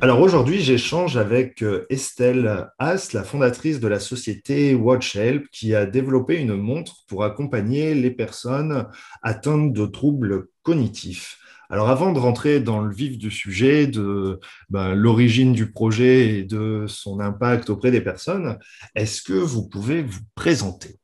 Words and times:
Alors 0.00 0.20
aujourd'hui, 0.20 0.60
j'échange 0.60 1.16
avec 1.16 1.60
euh, 1.60 1.84
Estelle 1.90 2.70
Haas, 2.78 3.10
la 3.14 3.24
fondatrice 3.24 3.80
de 3.80 3.88
la 3.88 3.98
société 3.98 4.76
WatchHelp, 4.76 5.48
qui 5.50 5.74
a 5.74 5.86
développé 5.86 6.36
une 6.36 6.54
montre 6.54 6.98
pour 7.08 7.24
accompagner 7.24 7.94
les 7.96 8.12
personnes 8.12 8.86
atteintes 9.22 9.72
de 9.72 9.86
troubles 9.86 10.46
cognitifs. 10.62 11.38
Alors 11.68 11.88
avant 11.88 12.12
de 12.12 12.20
rentrer 12.20 12.60
dans 12.60 12.80
le 12.80 12.94
vif 12.94 13.18
du 13.18 13.32
sujet, 13.32 13.88
de 13.88 14.38
ben, 14.70 14.94
l'origine 14.94 15.52
du 15.52 15.72
projet 15.72 16.28
et 16.38 16.44
de 16.44 16.84
son 16.86 17.18
impact 17.18 17.68
auprès 17.68 17.90
des 17.90 18.00
personnes, 18.00 18.56
est-ce 18.94 19.20
que 19.20 19.32
vous 19.32 19.68
pouvez 19.68 20.02
vous 20.02 20.20
présenter? 20.36 21.00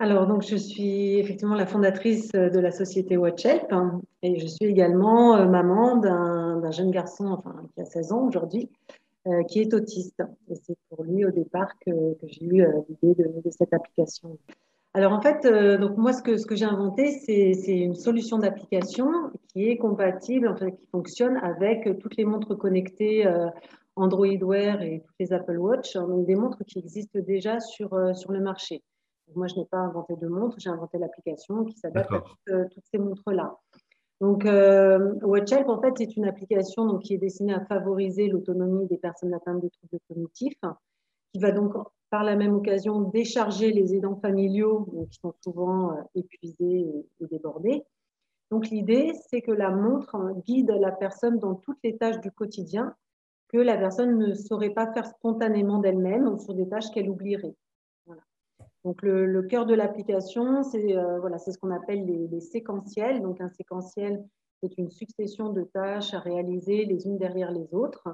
Alors, 0.00 0.26
donc, 0.26 0.42
je 0.42 0.56
suis 0.56 1.18
effectivement 1.18 1.54
la 1.54 1.66
fondatrice 1.66 2.32
de 2.32 2.58
la 2.58 2.72
société 2.72 3.16
WatchHelp 3.16 3.72
hein, 3.72 4.00
et 4.22 4.40
je 4.40 4.46
suis 4.46 4.64
également 4.64 5.36
euh, 5.36 5.46
maman 5.46 5.96
d'un 5.96 6.70
jeune 6.72 6.90
garçon 6.90 7.26
enfin, 7.28 7.54
qui 7.74 7.80
a 7.80 7.84
16 7.84 8.12
ans 8.12 8.26
aujourd'hui, 8.26 8.68
euh, 9.28 9.44
qui 9.44 9.60
est 9.60 9.72
autiste. 9.72 10.20
Et 10.50 10.56
c'est 10.56 10.76
pour 10.88 11.04
lui 11.04 11.24
au 11.24 11.30
départ 11.30 11.78
que, 11.86 11.92
j'ai 12.24 12.44
eu 12.44 12.62
euh, 12.62 12.80
l'idée 12.88 13.22
de, 13.22 13.50
cette 13.50 13.72
application. 13.72 14.36
Alors, 14.94 15.12
en 15.12 15.20
fait, 15.20 15.46
donc 15.78 15.96
moi, 15.96 16.12
ce 16.12 16.22
que, 16.22 16.38
ce 16.38 16.46
que 16.46 16.54
j'ai 16.54 16.64
inventé, 16.64 17.10
c'est 17.10 17.76
une 17.76 17.94
solution 17.96 18.38
d'application 18.38 19.08
qui 19.52 19.68
est 19.68 19.76
compatible, 19.76 20.48
en 20.48 20.56
fait, 20.56 20.70
qui 20.72 20.86
fonctionne 20.86 21.36
avec 21.38 21.98
toutes 21.98 22.16
les 22.16 22.24
montres 22.24 22.56
connectées 22.56 23.28
Android 23.96 24.38
Wear 24.40 24.82
et 24.82 25.02
toutes 25.04 25.16
les 25.18 25.32
Apple 25.32 25.58
Watch, 25.58 25.96
hein, 25.96 26.06
donc 26.06 26.26
des 26.26 26.36
montres 26.36 26.64
qui 26.64 26.78
existent 26.78 27.18
déjà 27.18 27.58
sur, 27.58 27.90
sur 28.14 28.30
le 28.30 28.38
marché. 28.38 28.82
Moi, 29.34 29.46
je 29.46 29.56
n'ai 29.56 29.64
pas 29.64 29.78
inventé 29.78 30.16
de 30.16 30.26
montre, 30.28 30.56
j'ai 30.58 30.70
inventé 30.70 30.98
l'application 30.98 31.64
qui 31.64 31.76
s'adapte 31.76 32.12
à 32.12 32.22
euh, 32.50 32.64
toutes, 32.70 32.84
ces 32.90 32.98
montres-là. 32.98 33.56
Donc, 34.20 34.46
euh, 34.46 35.14
WatchHelp, 35.22 35.68
en 35.68 35.80
fait, 35.80 35.92
c'est 35.96 36.16
une 36.16 36.26
application 36.26 36.86
donc, 36.86 37.02
qui 37.02 37.14
est 37.14 37.18
destinée 37.18 37.54
à 37.54 37.64
favoriser 37.64 38.28
l'autonomie 38.28 38.86
des 38.86 38.96
personnes 38.96 39.34
atteintes 39.34 39.62
de 39.62 39.68
troubles 39.68 39.98
cognitifs, 40.08 40.60
qui 41.32 41.40
va 41.40 41.50
donc, 41.50 41.74
par 42.10 42.22
la 42.22 42.36
même 42.36 42.54
occasion, 42.54 43.00
décharger 43.00 43.72
les 43.72 43.94
aidants 43.94 44.16
familiaux 44.16 44.86
qui 45.10 45.18
sont 45.20 45.34
souvent 45.42 45.92
euh, 45.92 46.02
épuisés 46.14 46.86
et, 47.20 47.26
débordés. 47.26 47.82
Donc, 48.50 48.68
l'idée, 48.68 49.12
c'est 49.28 49.40
que 49.40 49.50
la 49.50 49.70
montre 49.70 50.16
guide 50.46 50.70
la 50.70 50.92
personne 50.92 51.38
dans 51.38 51.54
toutes 51.54 51.78
les 51.82 51.96
tâches 51.96 52.20
du 52.20 52.30
quotidien 52.30 52.94
que 53.48 53.58
la 53.58 53.76
personne 53.76 54.18
ne 54.18 54.34
saurait 54.34 54.70
pas 54.70 54.92
faire 54.92 55.06
spontanément 55.06 55.78
d'elle-même 55.78 56.26
ou 56.28 56.38
sur 56.38 56.54
des 56.54 56.68
tâches 56.68 56.90
qu'elle 56.90 57.08
oublierait. 57.08 57.54
Donc, 58.84 59.00
le, 59.02 59.42
cœur 59.42 59.64
de 59.64 59.74
l'application, 59.74 60.62
c'est 60.62 60.96
euh, 60.96 61.18
voilà, 61.18 61.38
ce 61.38 61.56
qu'on 61.58 61.70
appelle 61.70 62.04
les, 62.04 62.40
séquentiels. 62.40 63.22
Donc, 63.22 63.40
un 63.40 63.48
séquentiel, 63.48 64.22
c'est 64.62 64.76
une 64.76 64.90
succession 64.90 65.50
de 65.50 65.62
tâches 65.62 66.12
à 66.12 66.18
réaliser 66.18 66.84
les 66.84 67.06
unes 67.06 67.16
derrière 67.16 67.50
les 67.50 67.72
autres. 67.72 68.08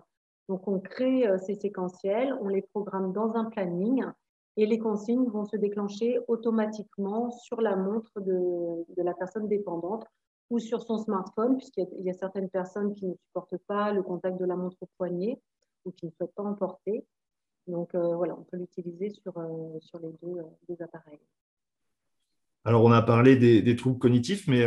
Donc, 0.48 0.68
on 0.68 0.78
crée 0.78 1.26
euh, 1.26 1.38
ces 1.38 1.54
séquentiels, 1.54 2.36
on 2.40 2.48
les 2.48 2.62
programme 2.62 3.12
dans 3.12 3.34
un 3.34 3.46
planning 3.46 4.04
et 4.56 4.66
les 4.66 4.78
consignes 4.78 5.28
vont 5.28 5.44
se 5.44 5.56
déclencher 5.56 6.18
automatiquement 6.28 7.30
sur 7.30 7.60
la 7.60 7.76
montre 7.76 8.20
de, 8.20 8.84
de 8.96 9.02
la 9.02 9.14
personne 9.14 9.48
dépendante 9.48 10.04
ou 10.50 10.58
sur 10.58 10.82
son 10.82 10.98
smartphone, 10.98 11.56
puisqu'il 11.56 11.86
y, 12.00 12.10
a 12.10 12.14
certaines 12.14 12.50
personnes 12.50 12.92
qui 12.94 13.06
ne 13.06 13.14
supportent 13.14 13.58
pas 13.68 13.92
le 13.92 14.02
contact 14.02 14.38
de 14.38 14.44
la 14.44 14.56
montre 14.56 14.76
au 14.80 14.88
poignet 14.98 15.40
ou 15.84 15.92
qui 15.92 16.06
ne 16.06 16.10
souhaitent 16.10 16.34
pas 16.34 16.42
emporter. 16.42 17.06
Donc 17.70 17.94
euh, 17.94 18.14
voilà, 18.16 18.36
on 18.38 18.42
peut 18.42 18.56
l'utiliser 18.56 19.10
sur, 19.10 19.36
euh, 19.38 19.78
sur 19.80 19.98
les 20.00 20.08
euh, 20.08 20.42
deux, 20.68 20.82
appareils. 20.82 21.20
Alors 22.64 22.84
on 22.84 22.92
a 22.92 23.00
parlé 23.00 23.36
des, 23.36 23.76
troubles 23.76 23.98
cognitifs, 23.98 24.46
mais 24.46 24.66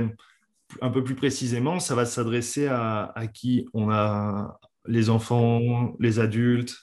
un 0.82 0.90
peu 0.90 1.04
plus 1.04 1.16
précisément, 1.16 1.80
ça 1.80 1.94
va 1.94 2.06
s'adresser 2.06 2.68
à, 2.68 3.14
qui 3.34 3.68
On 3.74 3.92
a 3.92 4.60
les 4.86 5.10
enfants, 5.12 5.94
les 6.00 6.20
adultes 6.20 6.76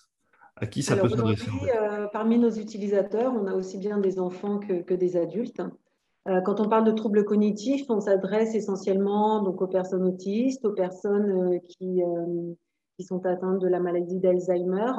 À 0.57 0.67
qui 0.67 0.83
ça 0.83 0.97
peut 0.97 1.09
s'adresser 1.09 1.51
Parmi 2.13 2.39
nos 2.39 2.51
utilisateurs, 2.51 3.33
on 3.35 3.47
a 3.47 3.55
aussi 3.55 3.79
bien 3.79 3.99
des 3.99 4.21
enfants 4.21 4.61
que, 4.61 4.95
des 4.95 5.17
adultes. 5.17 5.63
quand 6.27 6.61
on 6.61 6.69
parle 6.69 6.85
de 6.85 6.93
troubles 6.93 7.25
cognitifs, 7.25 7.87
on 7.89 8.01
s'adresse 8.01 8.55
essentiellement 8.55 9.43
donc, 9.43 9.61
aux 9.61 9.69
personnes 9.69 10.05
autistes, 10.05 10.65
aux 10.65 10.75
personnes 10.75 11.59
qui, 11.67 12.03
qui 12.97 13.05
sont 13.05 13.27
atteintes 13.27 13.59
de 13.59 13.69
la 13.69 13.81
maladie 13.81 14.21
d'Alzheimer, 14.21 14.93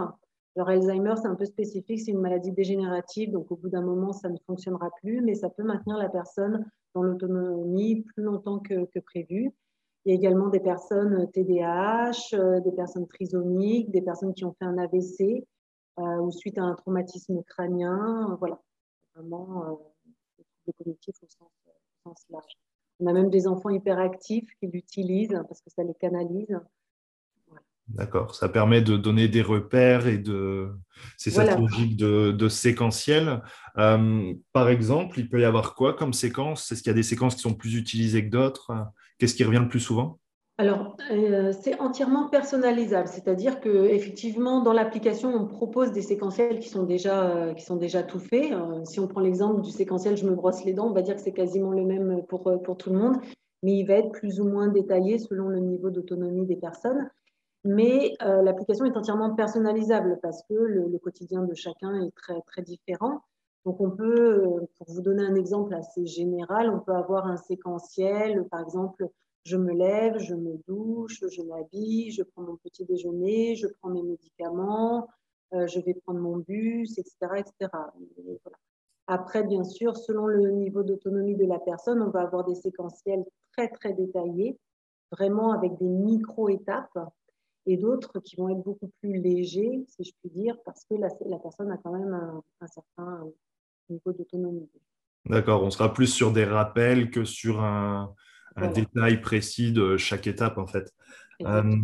alors, 0.55 0.67
Alzheimer, 0.67 1.13
c'est 1.15 1.27
un 1.27 1.35
peu 1.35 1.45
spécifique, 1.45 2.01
c'est 2.01 2.11
une 2.11 2.19
maladie 2.19 2.51
dégénérative, 2.51 3.31
donc 3.31 3.49
au 3.51 3.55
bout 3.55 3.69
d'un 3.69 3.81
moment, 3.81 4.11
ça 4.11 4.27
ne 4.27 4.37
fonctionnera 4.45 4.89
plus, 5.01 5.21
mais 5.21 5.33
ça 5.33 5.49
peut 5.49 5.63
maintenir 5.63 5.97
la 5.97 6.09
personne 6.09 6.69
dans 6.93 7.03
l'autonomie 7.03 8.01
plus 8.01 8.23
longtemps 8.23 8.59
que, 8.59 8.99
prévu. 8.99 9.53
Il 10.03 10.11
y 10.11 10.11
a 10.11 10.15
également 10.15 10.49
des 10.49 10.59
personnes 10.59 11.29
TDAH, 11.31 12.33
euh, 12.33 12.59
des 12.59 12.71
personnes 12.71 13.07
trisomiques, 13.07 13.91
des 13.91 14.01
personnes 14.01 14.33
qui 14.33 14.43
ont 14.43 14.53
fait 14.53 14.65
un 14.65 14.77
AVC 14.77 15.47
euh, 15.99 16.17
ou 16.17 16.31
suite 16.31 16.57
à 16.57 16.63
un 16.63 16.73
traumatisme 16.75 17.41
crânien. 17.43 18.35
Voilà, 18.39 18.59
vraiment 19.15 19.63
euh, 19.65 19.75
des 20.67 20.91
au 20.91 20.95
sens, 21.27 21.49
au 21.67 22.09
sens 22.09 22.25
large. 22.29 22.57
On 22.99 23.07
a 23.07 23.13
même 23.13 23.29
des 23.29 23.47
enfants 23.47 23.69
hyperactifs 23.69 24.49
qui 24.59 24.67
l'utilisent 24.67 25.39
parce 25.47 25.61
que 25.61 25.69
ça 25.69 25.83
les 25.83 25.93
canalise. 25.93 26.59
D'accord, 27.93 28.35
ça 28.35 28.47
permet 28.47 28.81
de 28.81 28.95
donner 28.95 29.27
des 29.27 29.41
repères 29.41 30.07
et 30.07 30.17
de. 30.17 30.69
C'est 31.17 31.31
cette 31.31 31.57
logique 31.57 31.97
de, 31.97 32.47
séquentiel. 32.47 33.41
Euh, 33.77 34.33
par 34.53 34.69
exemple, 34.69 35.19
il 35.19 35.27
peut 35.29 35.41
y 35.41 35.45
avoir 35.45 35.75
quoi 35.75 35.93
comme 35.93 36.13
séquence? 36.13 36.71
Est-ce 36.71 36.83
qu'il 36.83 36.89
y 36.89 36.93
a 36.93 36.95
des 36.95 37.03
séquences 37.03 37.35
qui 37.35 37.41
sont 37.41 37.53
plus 37.53 37.75
utilisées 37.75 38.25
que 38.25 38.29
d'autres? 38.29 38.71
Qu'est-ce 39.17 39.35
qui 39.35 39.43
revient 39.43 39.59
le 39.59 39.67
plus 39.67 39.79
souvent? 39.79 40.19
Alors, 40.57 40.95
euh, 41.09 41.51
c'est 41.59 41.79
entièrement 41.79 42.29
personnalisable, 42.29 43.07
c'est-à-dire 43.07 43.59
que 43.59 43.87
effectivement, 43.87 44.61
dans 44.61 44.73
l'application, 44.73 45.33
on 45.33 45.47
propose 45.47 45.91
des 45.91 46.03
séquentiels 46.03 46.59
qui 46.59 46.69
sont 46.69 46.83
déjà, 46.83 47.29
euh, 47.31 47.53
qui 47.53 47.65
sont 47.65 47.77
déjà 47.77 48.03
tout 48.03 48.19
faits. 48.19 48.53
si 48.85 48.99
on 48.99 49.07
prend 49.07 49.21
l'exemple 49.21 49.61
du 49.61 49.71
séquentiel 49.71 50.17
je 50.17 50.25
me 50.25 50.35
brosse 50.35 50.63
les 50.63 50.73
dents, 50.73 50.87
on 50.87 50.93
va 50.93 51.01
dire 51.01 51.15
que 51.15 51.21
c'est 51.21 51.33
quasiment 51.33 51.71
le 51.71 51.83
même 51.83 52.21
pour, 52.29 52.61
pour 52.63 52.77
tout 52.77 52.91
le 52.91 52.99
monde, 52.99 53.17
mais 53.63 53.73
il 53.73 53.85
va 53.85 53.95
être 53.95 54.11
plus 54.11 54.39
ou 54.39 54.47
moins 54.47 54.67
détaillé 54.67 55.17
selon 55.17 55.47
le 55.47 55.59
niveau 55.59 55.89
d'autonomie 55.89 56.45
des 56.45 56.57
personnes 56.57 57.09
mais 57.63 58.13
euh, 58.23 58.41
l'application 58.41 58.85
est 58.85 58.97
entièrement 58.97 59.35
personnalisable 59.35 60.19
parce 60.21 60.41
que 60.43 60.53
le, 60.53 60.97
quotidien 60.97 61.43
de 61.43 61.53
chacun 61.53 62.01
est 62.01 62.15
très, 62.15 62.41
très 62.41 62.61
différent. 62.61 63.21
Donc, 63.65 63.79
on 63.79 63.91
peut, 63.91 64.43
euh, 64.43 64.67
pour 64.77 64.89
vous 64.89 65.01
donner 65.01 65.23
un 65.23 65.35
exemple 65.35 65.73
assez 65.75 66.05
général, 66.07 66.69
on 66.71 66.79
peut 66.79 66.93
avoir 66.93 67.27
un 67.27 67.37
séquentiel, 67.37 68.47
par 68.49 68.61
exemple, 68.61 69.07
je 69.43 69.57
me 69.57 69.73
lève, 69.73 70.17
je 70.17 70.33
me 70.33 70.57
douche, 70.67 71.23
je 71.29 71.41
m'habille, 71.43 72.11
je 72.11 72.23
prends 72.23 72.41
mon 72.41 72.57
petit 72.57 72.85
déjeuner, 72.85 73.55
je 73.55 73.67
prends 73.79 73.89
mes 73.89 74.03
médicaments, 74.03 75.07
euh, 75.53 75.67
je 75.67 75.79
vais 75.79 75.93
prendre 75.93 76.19
mon 76.19 76.37
bus, 76.37 76.97
etc. 76.97 77.15
etc. 77.37 77.71
Après, 79.05 79.43
bien 79.43 79.63
sûr, 79.63 79.97
selon 79.97 80.25
le 80.25 80.49
niveau 80.51 80.83
d'autonomie 80.83 81.35
de 81.35 81.45
la 81.45 81.59
personne, 81.59 82.01
on 82.01 82.09
va 82.09 82.21
avoir 82.21 82.45
des 82.45 82.55
séquentiels 82.55 83.25
très, 83.51 83.67
très 83.69 83.93
détaillés, 83.93 84.57
vraiment 85.11 85.51
avec 85.51 85.77
des 85.77 85.89
micro-étapes 85.89 86.97
et 87.65 87.77
d'autres 87.77 88.19
qui 88.19 88.35
vont 88.35 88.49
être 88.49 88.63
beaucoup 88.63 88.91
plus 89.01 89.21
légers, 89.21 89.85
si 89.87 90.03
je 90.03 90.11
puis 90.19 90.31
dire, 90.31 90.55
parce 90.65 90.85
que 90.85 90.95
la, 90.95 91.09
personne 91.39 91.71
a 91.71 91.77
quand 91.77 91.93
même 91.93 92.13
un, 92.13 92.67
certain 92.67 93.23
niveau 93.89 94.11
d'autonomie. 94.13 94.69
D'accord, 95.25 95.63
on 95.63 95.69
sera 95.69 95.93
plus 95.93 96.07
sur 96.07 96.31
des 96.31 96.45
rappels 96.45 97.11
que 97.11 97.23
sur 97.23 97.61
un, 97.61 98.13
détail 98.73 99.21
précis 99.21 99.71
de 99.71 99.97
chaque 99.97 100.27
étape, 100.27 100.57
en 100.57 100.67
fait. 100.67 100.91
Euh, 101.45 101.75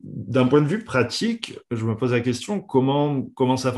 d'un 0.00 0.46
point 0.46 0.62
de 0.62 0.66
vue 0.66 0.84
pratique, 0.84 1.58
je 1.70 1.84
me 1.84 1.96
pose 1.96 2.12
la 2.12 2.20
question, 2.20 2.60
comment, 2.60 3.22
comment, 3.34 3.56
ça, 3.56 3.74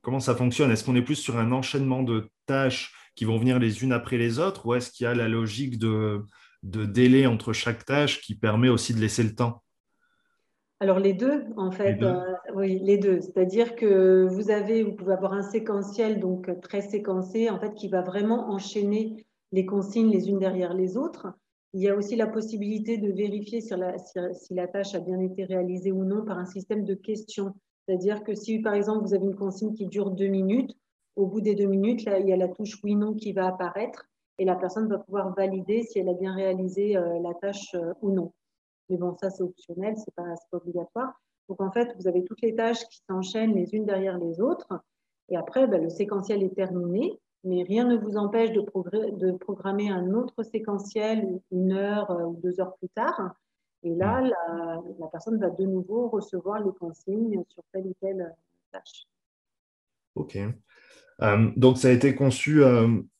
comment 0.00 0.20
ça 0.20 0.34
fonctionne? 0.34 0.70
Est-ce 0.70 0.84
qu'on 0.84 0.96
est 0.96 1.02
plus 1.02 1.16
sur 1.16 1.36
un 1.36 1.52
enchaînement 1.52 2.02
de 2.02 2.30
tâches 2.46 2.94
qui 3.16 3.24
vont 3.24 3.38
venir 3.38 3.58
les 3.58 3.82
unes 3.82 3.92
après 3.92 4.16
les 4.16 4.38
autres, 4.38 4.66
ou 4.66 4.74
est-ce 4.74 4.90
qu'il 4.90 5.04
y 5.04 5.06
a 5.06 5.14
la 5.14 5.28
logique 5.28 5.78
de, 5.78 6.24
de 6.62 6.84
délai 6.84 7.26
entre 7.26 7.52
chaque 7.52 7.84
tâche 7.84 8.20
qui 8.20 8.34
permet 8.34 8.68
aussi 8.68 8.94
de 8.94 9.00
laisser 9.00 9.22
le 9.22 9.34
temps? 9.34 9.63
Alors 10.80 10.98
les 10.98 11.14
deux, 11.14 11.44
en 11.56 11.70
fait, 11.70 12.02
euh, 12.02 12.20
oui, 12.54 12.78
les 12.82 12.98
deux. 12.98 13.20
C'est-à-dire 13.20 13.76
que 13.76 14.26
vous 14.28 14.50
avez, 14.50 14.82
vous 14.82 14.92
pouvez 14.92 15.12
avoir 15.12 15.32
un 15.32 15.42
séquentiel 15.42 16.20
donc 16.20 16.60
très 16.60 16.82
séquencé, 16.82 17.48
en 17.48 17.58
fait, 17.58 17.74
qui 17.74 17.88
va 17.88 18.02
vraiment 18.02 18.50
enchaîner 18.50 19.24
les 19.52 19.64
consignes 19.66 20.10
les 20.10 20.28
unes 20.28 20.38
derrière 20.38 20.74
les 20.74 20.96
autres. 20.96 21.28
Il 21.72 21.82
y 21.82 21.88
a 21.88 21.96
aussi 21.96 22.16
la 22.16 22.26
possibilité 22.26 22.98
de 22.98 23.10
vérifier 23.12 23.60
si 23.60 23.74
la, 23.76 23.96
si 23.98 24.54
la 24.54 24.68
tâche 24.68 24.94
a 24.94 25.00
bien 25.00 25.20
été 25.20 25.44
réalisée 25.44 25.92
ou 25.92 26.04
non 26.04 26.24
par 26.24 26.38
un 26.38 26.46
système 26.46 26.84
de 26.84 26.94
questions. 26.94 27.54
C'est-à-dire 27.86 28.24
que 28.24 28.34
si, 28.34 28.60
par 28.60 28.74
exemple, 28.74 29.06
vous 29.06 29.14
avez 29.14 29.26
une 29.26 29.36
consigne 29.36 29.74
qui 29.74 29.86
dure 29.86 30.10
deux 30.10 30.28
minutes, 30.28 30.72
au 31.16 31.26
bout 31.26 31.40
des 31.40 31.54
deux 31.54 31.66
minutes, 31.66 32.04
là, 32.04 32.18
il 32.18 32.28
y 32.28 32.32
a 32.32 32.36
la 32.36 32.48
touche 32.48 32.82
oui/non 32.82 33.14
qui 33.14 33.32
va 33.32 33.46
apparaître 33.46 34.06
et 34.38 34.44
la 34.44 34.56
personne 34.56 34.88
va 34.88 34.98
pouvoir 34.98 35.34
valider 35.34 35.82
si 35.82 35.98
elle 35.98 36.08
a 36.08 36.14
bien 36.14 36.34
réalisé 36.34 36.96
euh, 36.96 37.20
la 37.20 37.34
tâche 37.34 37.74
euh, 37.74 37.92
ou 38.02 38.10
non. 38.10 38.32
Mais 38.88 38.96
bon, 38.96 39.16
ça, 39.16 39.30
c'est 39.30 39.42
optionnel, 39.42 39.96
ce 39.96 40.02
n'est 40.02 40.14
pas, 40.14 40.34
pas, 40.50 40.56
obligatoire. 40.56 41.12
Donc, 41.48 41.60
en 41.60 41.70
fait, 41.70 41.94
vous 41.98 42.08
avez 42.08 42.24
toutes 42.24 42.40
les 42.42 42.54
tâches 42.54 42.86
qui 42.88 43.00
s'enchaînent 43.08 43.54
les 43.54 43.74
unes 43.74 43.84
derrière 43.84 44.18
les 44.18 44.40
autres. 44.40 44.68
Et 45.28 45.36
après, 45.36 45.66
ben, 45.66 45.82
le 45.82 45.90
séquentiel 45.90 46.42
est 46.42 46.54
terminé, 46.54 47.18
mais 47.44 47.62
rien 47.62 47.84
ne 47.84 47.96
vous 47.96 48.16
empêche 48.16 48.52
de, 48.52 48.60
de 48.60 49.32
programmer 49.32 49.90
un 49.90 50.12
autre 50.14 50.42
séquentiel 50.42 51.40
une 51.50 51.72
heure 51.72 52.10
euh, 52.10 52.24
ou 52.24 52.40
deux 52.42 52.60
heures 52.60 52.74
plus 52.76 52.88
tard. 52.90 53.34
Et 53.82 53.94
là, 53.94 54.22
mm. 54.22 54.28
la, 54.28 54.82
la, 54.98 55.06
personne 55.08 55.38
va 55.38 55.50
de 55.50 55.64
nouveau 55.64 56.08
recevoir 56.08 56.62
les 56.64 56.72
consignes 56.72 57.42
sur 57.48 57.62
telle 57.72 57.86
ou 57.86 57.94
telle 58.00 58.34
tâche. 58.72 59.04
OK. 60.14 60.38
donc, 61.56 61.78
ça 61.78 61.88
a 61.88 61.90
été 61.90 62.14
conçu 62.14 62.62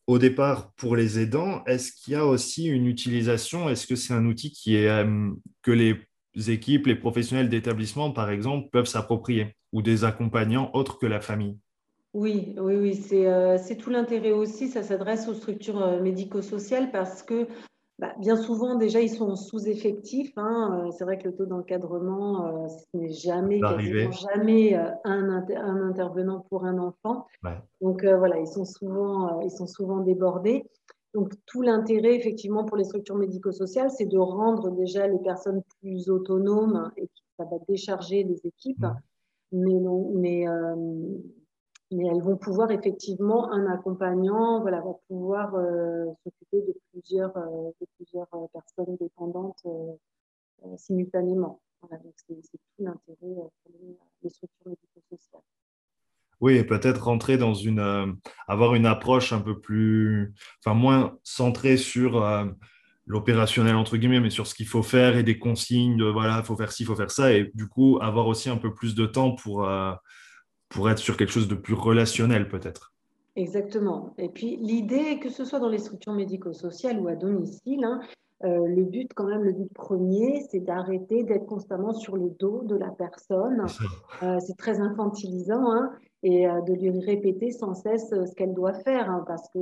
au 0.07 0.19
départ 0.19 0.73
pour 0.75 0.97
les 0.97 1.19
aidants, 1.19 1.65
est-ce 1.65 1.93
qu'il 1.93 2.13
y 2.13 2.17
a 2.17 2.27
aussi 2.27 2.67
une 2.67 2.87
utilisation? 2.87 3.69
Est-ce 3.69 3.87
que 3.87 3.97
c'est 3.97 4.13
un 4.15 4.27
outil 4.27 4.51
qui 4.51 4.77
est, 4.77 4.89
euh, 4.89 5.31
que 5.63 5.71
les 5.71 5.97
équipes, 6.49 6.87
les 6.87 6.97
professionnels 6.97 7.49
d'établissement, 7.49 8.11
par 8.11 8.31
exemple, 8.31 8.69
peuvent 8.71 8.87
s'approprier 8.87 9.57
ou 9.73 9.83
des 9.83 10.05
accompagnants 10.05 10.71
autres 10.75 10.99
que 10.99 11.07
la 11.07 11.21
famille? 11.21 11.59
Oui, 12.13 12.55
oui, 12.59 12.77
oui, 12.77 12.95
c'est 12.95 13.27
euh, 13.27 13.59
tout 13.79 13.91
l'intérêt 13.91 14.31
aussi. 14.31 14.69
Ça 14.69 14.83
s'adresse 14.83 15.27
aux 15.27 15.35
structures 15.35 15.83
euh, 15.83 16.01
médico-sociales 16.01 16.91
parce 16.93 17.23
que 17.23 17.49
bah, 18.01 18.13
bien 18.19 18.37
souvent, 18.37 18.75
déjà, 18.75 19.01
ils 19.01 19.11
sont 19.11 19.37
sous-effectifs. 19.37 20.33
Hein. 20.37 20.87
Euh, 20.87 20.91
c'est 20.91 21.05
vrai 21.05 21.17
que 21.17 21.29
le 21.29 21.35
taux 21.35 21.47
d'encadrement, 21.47 22.47
euh, 22.47 22.69
ce 22.69 22.85
n'est 22.97 23.13
jamais, 23.13 23.61
jamais 24.11 24.77
euh, 24.77 24.91
un, 25.05 25.31
un, 25.31 25.89
intervenant 25.89 26.41
pour 26.51 26.65
un 26.65 26.79
enfant. 26.79 27.27
Donc 27.81 28.05
voilà, 28.05 28.39
ils 28.39 28.49
sont, 28.49 28.65
souvent, 28.65 29.41
ils 29.43 29.51
sont 29.51 29.69
souvent 29.69 30.01
débordés. 30.01 30.65
Donc 31.15 31.33
tout 31.47 31.63
l'intérêt, 31.63 32.17
effectivement, 32.17 32.65
pour 32.65 32.77
les 32.77 32.85
structures 32.85 33.15
médico-sociales, 33.15 33.91
c'est 33.91 34.07
de 34.07 34.19
rendre 34.19 34.71
déjà 34.71 35.07
les 35.07 35.21
personnes 35.21 35.63
plus 35.81 36.11
autonomes 36.11 36.91
et 36.97 37.09
ça 37.39 37.45
va 37.45 37.59
décharger 37.69 38.25
les 38.25 38.45
équipes. 38.45 38.87
Mais, 39.53 39.75
non, 39.75 40.11
mais 40.17 40.47
mais 41.91 42.07
elles 42.07 42.23
vont 42.23 42.37
pouvoir 42.37 42.71
effectivement, 42.71 43.51
un 43.53 43.67
accompagnant 43.73 44.61
voilà, 44.61 44.81
va 44.81 44.93
pouvoir 45.09 45.55
euh, 45.55 46.07
s'occuper 46.23 46.63
de 46.63 46.75
plusieurs, 46.93 47.37
euh, 47.37 47.71
de 47.81 47.87
plusieurs 47.97 48.29
euh, 48.35 48.47
personnes 48.53 48.97
dépendantes 48.99 49.67
simultanément. 50.77 51.61
C'est 52.27 52.35
tout 52.35 52.85
l'intérêt 52.85 53.17
pour 53.19 53.51
les, 54.23 54.31
structures 54.31 54.67
médico-sociales. 54.69 55.43
Oui, 56.41 56.57
et 56.57 56.65
peut-être 56.65 57.05
rentrer 57.05 57.37
dans 57.37 57.53
une, 57.53 58.17
avoir 58.49 58.75
une 58.75 58.87
approche 58.87 59.35
un 59.35 59.41
peu 59.41 59.61
plus, 59.61 60.33
enfin 60.65 60.75
moins 60.75 61.19
centrée 61.23 61.77
sur 61.77 62.25
l'opérationnel 63.07 63.77
entre 63.77 63.99
guillemets, 63.99 64.21
mais 64.21 64.31
sur 64.31 64.47
ce 64.47 64.55
qu'il 64.55 64.67
faut 64.67 64.83
faire 64.83 65.19
et 65.19 65.23
des 65.23 65.39
consignes 65.39 65.99
de 65.99 66.07
voilà, 66.07 66.39
il 66.39 66.45
faut 66.45 66.57
faire 66.57 66.73
ci, 66.73 66.85
il 66.85 66.87
faut 66.87 66.97
faire 66.97 67.11
ça, 67.11 67.35
et 67.35 67.51
du 67.55 67.69
coup 67.69 67.99
avoir 68.01 68.27
aussi 68.27 68.49
un 68.49 68.57
peu 68.57 68.73
plus 68.73 68.95
de 68.95 69.05
temps 69.05 69.35
pour 69.35 69.69
pour 70.75 70.91
être 70.91 70.99
sur 70.99 71.17
quelque 71.17 71.31
chose 71.31 71.49
de 71.49 71.55
plus 71.55 71.75
relationnel 71.75 72.49
peut-être. 72.49 72.93
Exactement. 73.37 74.15
Et 74.19 74.29
puis 74.29 74.57
l'idée, 74.57 75.19
que 75.21 75.31
ce 75.31 75.45
soit 75.45 75.61
dans 75.61 75.69
les 75.69 75.79
structures 75.79 76.13
médico-sociales 76.13 77.01
ou 77.01 77.09
à 77.09 77.15
domicile, 77.15 77.85
hein, 77.85 78.01
euh, 78.45 78.67
le 78.67 78.85
but 78.85 79.11
quand 79.15 79.27
même, 79.27 79.43
le 79.43 79.53
but 79.53 79.73
premier, 79.73 80.45
c'est 80.51 80.61
d'arrêter 80.61 81.23
d'être 81.23 81.47
constamment 81.47 81.93
sur 81.93 82.17
le 82.17 82.31
dos 82.39 82.63
de 82.65 82.77
la 82.77 82.91
personne. 82.91 83.65
Euh, 84.23 84.39
c'est 84.41 84.57
très 84.57 84.81
infantilisant 84.81 85.73
hein, 85.73 85.93
et 86.23 86.47
euh, 86.49 86.61
de 86.63 86.75
lui 86.75 86.91
répéter 87.01 87.53
sans 87.53 87.75
cesse 87.75 88.11
ce 88.11 88.35
qu'elle 88.35 88.53
doit 88.53 88.75
faire 88.75 89.09
hein, 89.11 89.25
parce 89.27 89.49
que 89.51 89.59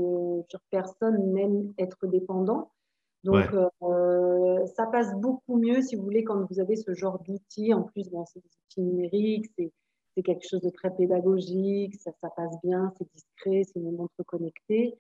personne 0.71 1.33
n'aime 1.33 1.73
être 1.79 2.07
dépendant. 2.07 2.71
Donc, 3.25 3.55
ça 4.75 4.87
passe 4.87 5.15
beaucoup 5.21 5.57
mieux, 5.57 5.81
si 5.81 5.95
vous 5.95 6.03
voulez, 6.03 6.25
quand 6.25 6.45
vous 6.51 6.59
avez 6.59 6.75
ce 6.75 6.93
genre 6.93 7.23
d'outils. 7.23 7.73
En 7.73 7.83
plus, 7.83 8.11
bon, 8.11 8.25
c'est 8.25 8.41
des 8.41 8.51
outils 8.67 8.83
numériques, 8.83 9.47
c'est 9.57 9.71
c'est 10.15 10.23
quelque 10.23 10.47
chose 10.49 10.61
de 10.61 10.71
très 10.71 10.95
pédagogique, 10.95 11.95
ça, 12.01 12.11
ça 12.21 12.31
passe 12.31 12.55
bien, 12.63 12.93
c'est 12.99 13.11
discret, 13.13 13.63
c'est 13.65 13.81
une 13.81 13.97
montre 13.97 14.23
connectée. 14.27 14.99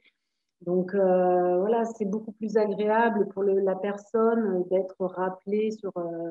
Donc 0.63 0.95
euh, 0.95 1.59
voilà, 1.59 1.85
c'est 1.85 2.05
beaucoup 2.05 2.33
plus 2.33 2.57
agréable 2.57 3.29
pour 3.29 3.43
la 3.43 3.75
personne 3.75 4.65
d'être 4.71 5.05
rappelée 5.05 5.73
sur, 5.73 5.93
euh, 5.97 6.31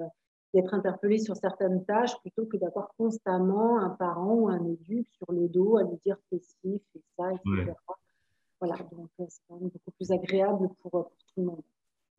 d'être 0.54 0.74
interpellée 0.74 1.19
sur 1.19 1.36
certaines 1.36 1.83
tâches 1.86 2.18
plutôt 2.22 2.45
que 2.45 2.57
d'avoir 2.57 2.94
constamment 2.98 3.80
un 3.80 3.89
parent 3.89 4.33
ou 4.33 4.48
un 4.48 4.66
éduc 4.66 5.07
sur 5.12 5.31
le 5.31 5.50
dos 5.50 5.77
à 5.77 5.84
lui 5.84 5.98
dire 6.06 6.18
fais 6.30 6.39
ci, 6.39 6.81
fais 6.94 7.01
ça, 7.18 7.31
etc. 7.34 7.74
Voilà, 8.60 8.77
donc 8.92 9.10
euh, 9.19 9.25
c'est 9.27 9.42
quand 9.50 9.56
même 9.60 9.69
beaucoup 9.69 9.92
plus 9.92 10.12
agréable 10.12 10.69
pour, 10.81 10.92
pour 10.92 11.12
tout 11.12 11.42
le 11.42 11.44
monde. 11.44 11.63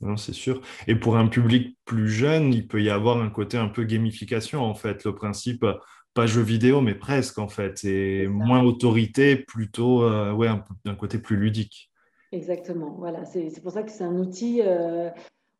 Non, 0.03 0.17
c'est 0.17 0.32
sûr. 0.32 0.61
Et 0.88 0.97
pour 0.97 1.17
un 1.17 1.29
public 1.29 1.79
plus 1.85 2.08
jeune, 2.08 2.53
il 2.53 2.67
peut 2.67 2.82
y 2.82 2.91
avoir 2.91 3.23
un 3.23 3.31
côté 3.31 3.56
un 3.56 3.69
peu 3.69 3.85
gamification, 3.85 4.61
en 4.61 4.75
fait. 4.75 5.05
Le 5.05 5.15
principe, 5.15 5.65
pas 6.14 6.26
jeu 6.26 6.43
vidéo, 6.43 6.81
mais 6.81 6.94
presque 6.94 7.38
en 7.38 7.49
fait, 7.49 7.85
et 7.85 8.26
moins 8.26 8.62
autorité, 8.62 9.37
plutôt 9.37 10.03
euh, 10.03 10.32
ouais, 10.32 10.49
d'un 10.85 10.94
côté 10.94 11.19
plus 11.19 11.37
ludique. 11.37 11.91
Exactement, 12.32 12.97
voilà, 12.99 13.25
c'est 13.25 13.62
pour 13.62 13.73
ça 13.73 13.82
que 13.82 13.91
c'est 13.91 14.05
un 14.05 14.17
outil. 14.19 14.61
Euh, 14.62 15.11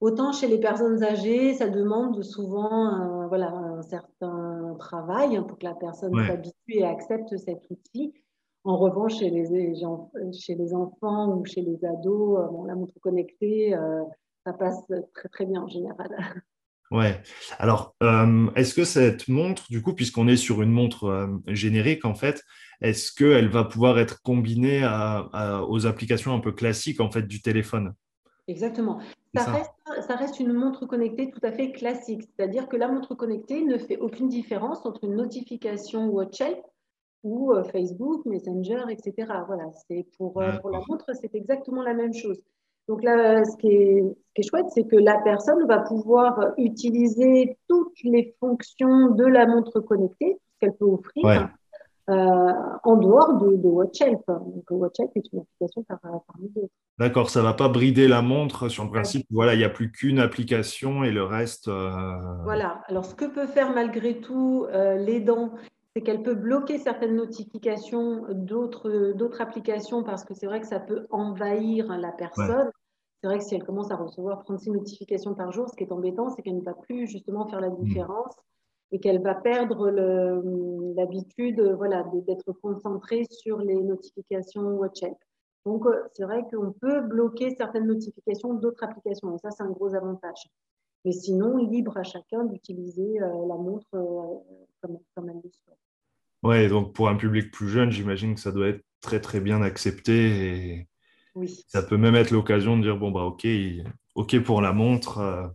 autant 0.01 0.33
chez 0.33 0.49
les 0.49 0.59
personnes 0.59 1.03
âgées, 1.03 1.55
ça 1.55 1.69
demande 1.69 2.23
souvent 2.23 2.71
un, 2.71 3.27
voilà, 3.29 3.51
un 3.51 3.83
certain 3.83 4.75
travail 4.79 5.41
pour 5.47 5.59
que 5.59 5.65
la 5.65 5.75
personne 5.75 6.15
s'habitue 6.27 6.55
et 6.69 6.85
accepte 6.85 7.37
cet 7.37 7.69
outil. 7.71 8.15
En 8.65 8.77
revanche, 8.77 9.19
chez 9.19 9.29
les, 9.29 9.75
chez 10.33 10.55
les 10.55 10.75
enfants 10.75 11.37
ou 11.37 11.45
chez 11.45 11.63
les 11.63 11.85
ados, 11.85 12.39
euh, 12.39 12.47
bon, 12.49 12.65
la 12.65 12.75
montre 12.75 12.99
connectée, 13.01 13.75
ça 14.47 14.53
passe 14.53 14.83
très 15.15 15.29
très 15.29 15.47
bien 15.47 15.63
en 15.63 15.69
général. 15.69 16.09
Ouais. 16.93 17.23
Alors, 17.59 17.95
euh, 18.03 18.51
est-ce 18.55 18.75
que 18.75 18.85
cette 18.85 19.27
montre, 19.27 19.65
du 19.71 19.81
coup, 19.81 19.95
puisqu'on 19.95 20.29
est 20.29 20.37
sur 20.37 20.61
une 20.61 20.71
montre 20.71 21.05
euh, 21.05 21.27
générique, 21.47 22.05
en 22.05 22.15
fait, 22.15 22.45
est-ce 22.83 23.13
qu'elle 23.13 23.49
va 23.49 23.65
pouvoir 23.65 23.99
être 23.99 24.21
combinée 24.23 24.87
aux 25.69 25.87
applications 25.87 26.35
un 26.35 26.41
peu 26.41 26.53
classiques, 26.53 27.01
en 27.01 27.11
fait, 27.11 27.23
du 27.23 27.41
téléphone? 27.41 27.95
Exactement. 28.47 29.01
Ça, 29.35 30.17
Reste, 30.17 30.41
une 30.41 30.53
montre 30.53 30.85
connectée 30.85 31.31
tout 31.31 31.41
à 31.43 31.53
fait 31.53 31.73
classique. 31.73 32.29
C'est-à-dire 32.37 32.69
que 32.69 32.77
la 32.77 32.89
montre 32.89 33.15
connectée 33.15 33.65
ne 33.65 33.79
fait 33.79 33.97
aucune 33.97 34.29
différence 34.29 34.85
entre 34.85 35.05
une 35.05 35.15
notification 35.15 36.09
WhatsApp 36.09 36.61
ou 37.23 37.53
euh, 37.53 37.65
Facebook, 37.65 38.27
Messenger, 38.27 38.83
etc. 38.91 39.33
Voilà, 39.47 39.71
c'est 39.89 40.07
pour, 40.19 40.35
pour 40.35 40.71
la 40.71 40.81
montre, 40.89 41.07
c'est 41.15 41.35
exactement 41.35 41.83
la 41.83 41.95
même 41.95 42.13
chose. 42.13 42.43
Donc 42.93 43.05
là, 43.05 43.43
ce 43.47 43.57
qui 43.57 43.69
est, 43.69 44.43
chouette, 44.43 44.67
c'est 44.75 44.87
que 44.87 44.97
la 44.97 45.17
personne 45.25 45.67
va 45.67 45.79
pouvoir 45.79 46.49
utiliser 46.59 47.57
toutes 47.67 47.97
les 48.05 48.37
fonctions 48.39 49.13
de 49.13 49.25
la 49.25 49.47
montre 49.47 49.81
connectée, 49.81 50.37
qu'elle 50.61 50.75
peut 50.75 50.85
offrir, 50.85 51.49
euh, 52.11 52.53
en 52.85 52.97
dehors 52.97 53.39
de, 53.39 53.57
de 53.57 53.67
WatchHelp. 53.67 54.21
Donc 54.27 54.65
WatchHelp 54.71 55.11
est 55.15 55.33
une 55.33 55.41
application 55.41 55.83
par, 55.85 56.01
parmi 56.01 56.51
d'autres. 56.51 56.69
D'accord, 56.99 57.31
ça 57.31 57.41
ne 57.41 57.47
va 57.47 57.55
pas 57.55 57.71
brider 57.71 58.09
la 58.09 58.21
montre 58.21 58.69
sur 58.69 58.85
le 58.85 58.91
principe, 58.91 59.27
voilà, 59.31 59.55
il 59.55 59.59
n'y 59.59 59.65
a 59.65 59.71
plus 59.71 59.91
qu'une 59.91 60.19
application 60.19 61.03
et 61.03 61.13
le 61.13 61.25
reste. 61.25 61.69
Euh, 61.69 61.93
voilà, 62.45 62.83
alors 62.89 63.07
ce 63.07 63.15
que 63.15 63.25
peut 63.25 63.47
faire 63.47 63.73
malgré 63.73 64.21
tout 64.21 64.67
euh, 64.69 64.99
l'aidant, 64.99 65.53
c'est 65.97 66.03
qu'elle 66.03 66.23
peut 66.23 66.35
bloquer 66.35 66.77
certaines 66.77 67.17
notifications 67.17 68.27
d'autres 68.29 69.41
applications 69.41 70.03
parce 70.03 70.25
que 70.25 70.35
c'est 70.35 70.47
vrai 70.47 70.61
que 70.61 70.67
ça 70.67 70.79
peut 70.79 71.07
envahir 71.11 71.87
la 71.97 72.13
personne. 72.13 72.71
C'est 73.23 73.29
vrai 73.29 73.39
que 73.39 73.45
si 73.45 73.55
elle 73.55 73.63
commence 73.63 73.93
à 73.93 73.97
recevoir 73.97 74.43
36 74.43 74.73
notifications 74.73 75.35
par 75.35 75.53
jour, 75.53 75.69
ce 75.69 75.77
qui 75.77 75.85
est 75.85 75.93
embêtant, 75.93 76.29
c'est 76.31 76.43
qu'elle 76.43 76.57
ne 76.57 76.65
va 76.65 76.75
plus 76.75 77.07
justement 77.07 77.47
faire 77.47 77.61
la 77.61 77.71
mmh. 77.71 77.85
différence 77.85 78.35
et 78.91 78.99
qu'elle 78.99 79.23
va 79.23 79.37
perdre 79.37 79.91
l'habitude 80.97 81.61
voilà, 81.77 82.05
d'être 82.27 82.53
concentrée 82.53 83.25
sur 83.31 83.59
les 83.59 83.81
notifications 83.81 84.75
WhatsApp. 84.75 85.17
Donc, 85.65 85.87
euh, 85.87 86.03
c'est 86.15 86.25
vrai 86.25 86.43
qu'on 86.51 86.73
peut 86.73 87.01
bloquer 87.03 87.55
certaines 87.57 87.87
notifications 87.87 88.55
d'autres 88.55 88.83
applications 88.83 89.33
et 89.35 89.39
ça, 89.39 89.53
c'est 89.53 89.63
un 89.63 89.71
gros 89.71 89.95
avantage. 89.95 90.49
Mais 91.05 91.13
sinon, 91.13 91.57
libre 91.59 91.97
à 91.97 92.03
chacun 92.03 92.45
d'utiliser 92.45 93.21
euh, 93.21 93.47
la 93.47 93.55
montre 93.55 93.87
euh, 93.95 94.59
comme, 94.81 94.99
comme, 95.15 95.31
elle 95.31 95.37
le 95.37 95.51
souhaite. 95.53 95.79
Ouais, 96.43 96.69
donc 96.69 96.93
pour 96.93 97.09
un 97.09 97.17
public 97.17 97.53
plus 97.53 97.69
jeune, 97.69 97.91
j'imagine 97.91 98.35
que 98.35 98.41
ça 98.41 98.51
doit 98.51 98.69
être 98.69 98.85
très 99.01 99.21
très 99.21 99.39
bien 99.39 99.63
accepté 99.63 100.73
et 100.73 100.89
oui. 101.35 101.65
ça 101.69 101.83
peut 101.83 101.97
même 101.97 102.15
être 102.15 102.31
l'occasion 102.31 102.77
de 102.77 102.83
dire 102.83 102.97
bon 102.97 103.11
bah 103.11 103.23
ok, 103.23 103.47
ok 104.15 104.41
pour 104.41 104.61
la 104.61 104.73
montre 104.73 105.19
euh, 105.19 105.47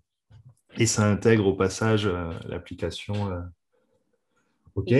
et 0.77 0.85
ça 0.85 1.05
intègre 1.05 1.47
au 1.47 1.53
passage 1.53 2.09
l'application. 2.47 3.31
ok. 4.75 4.93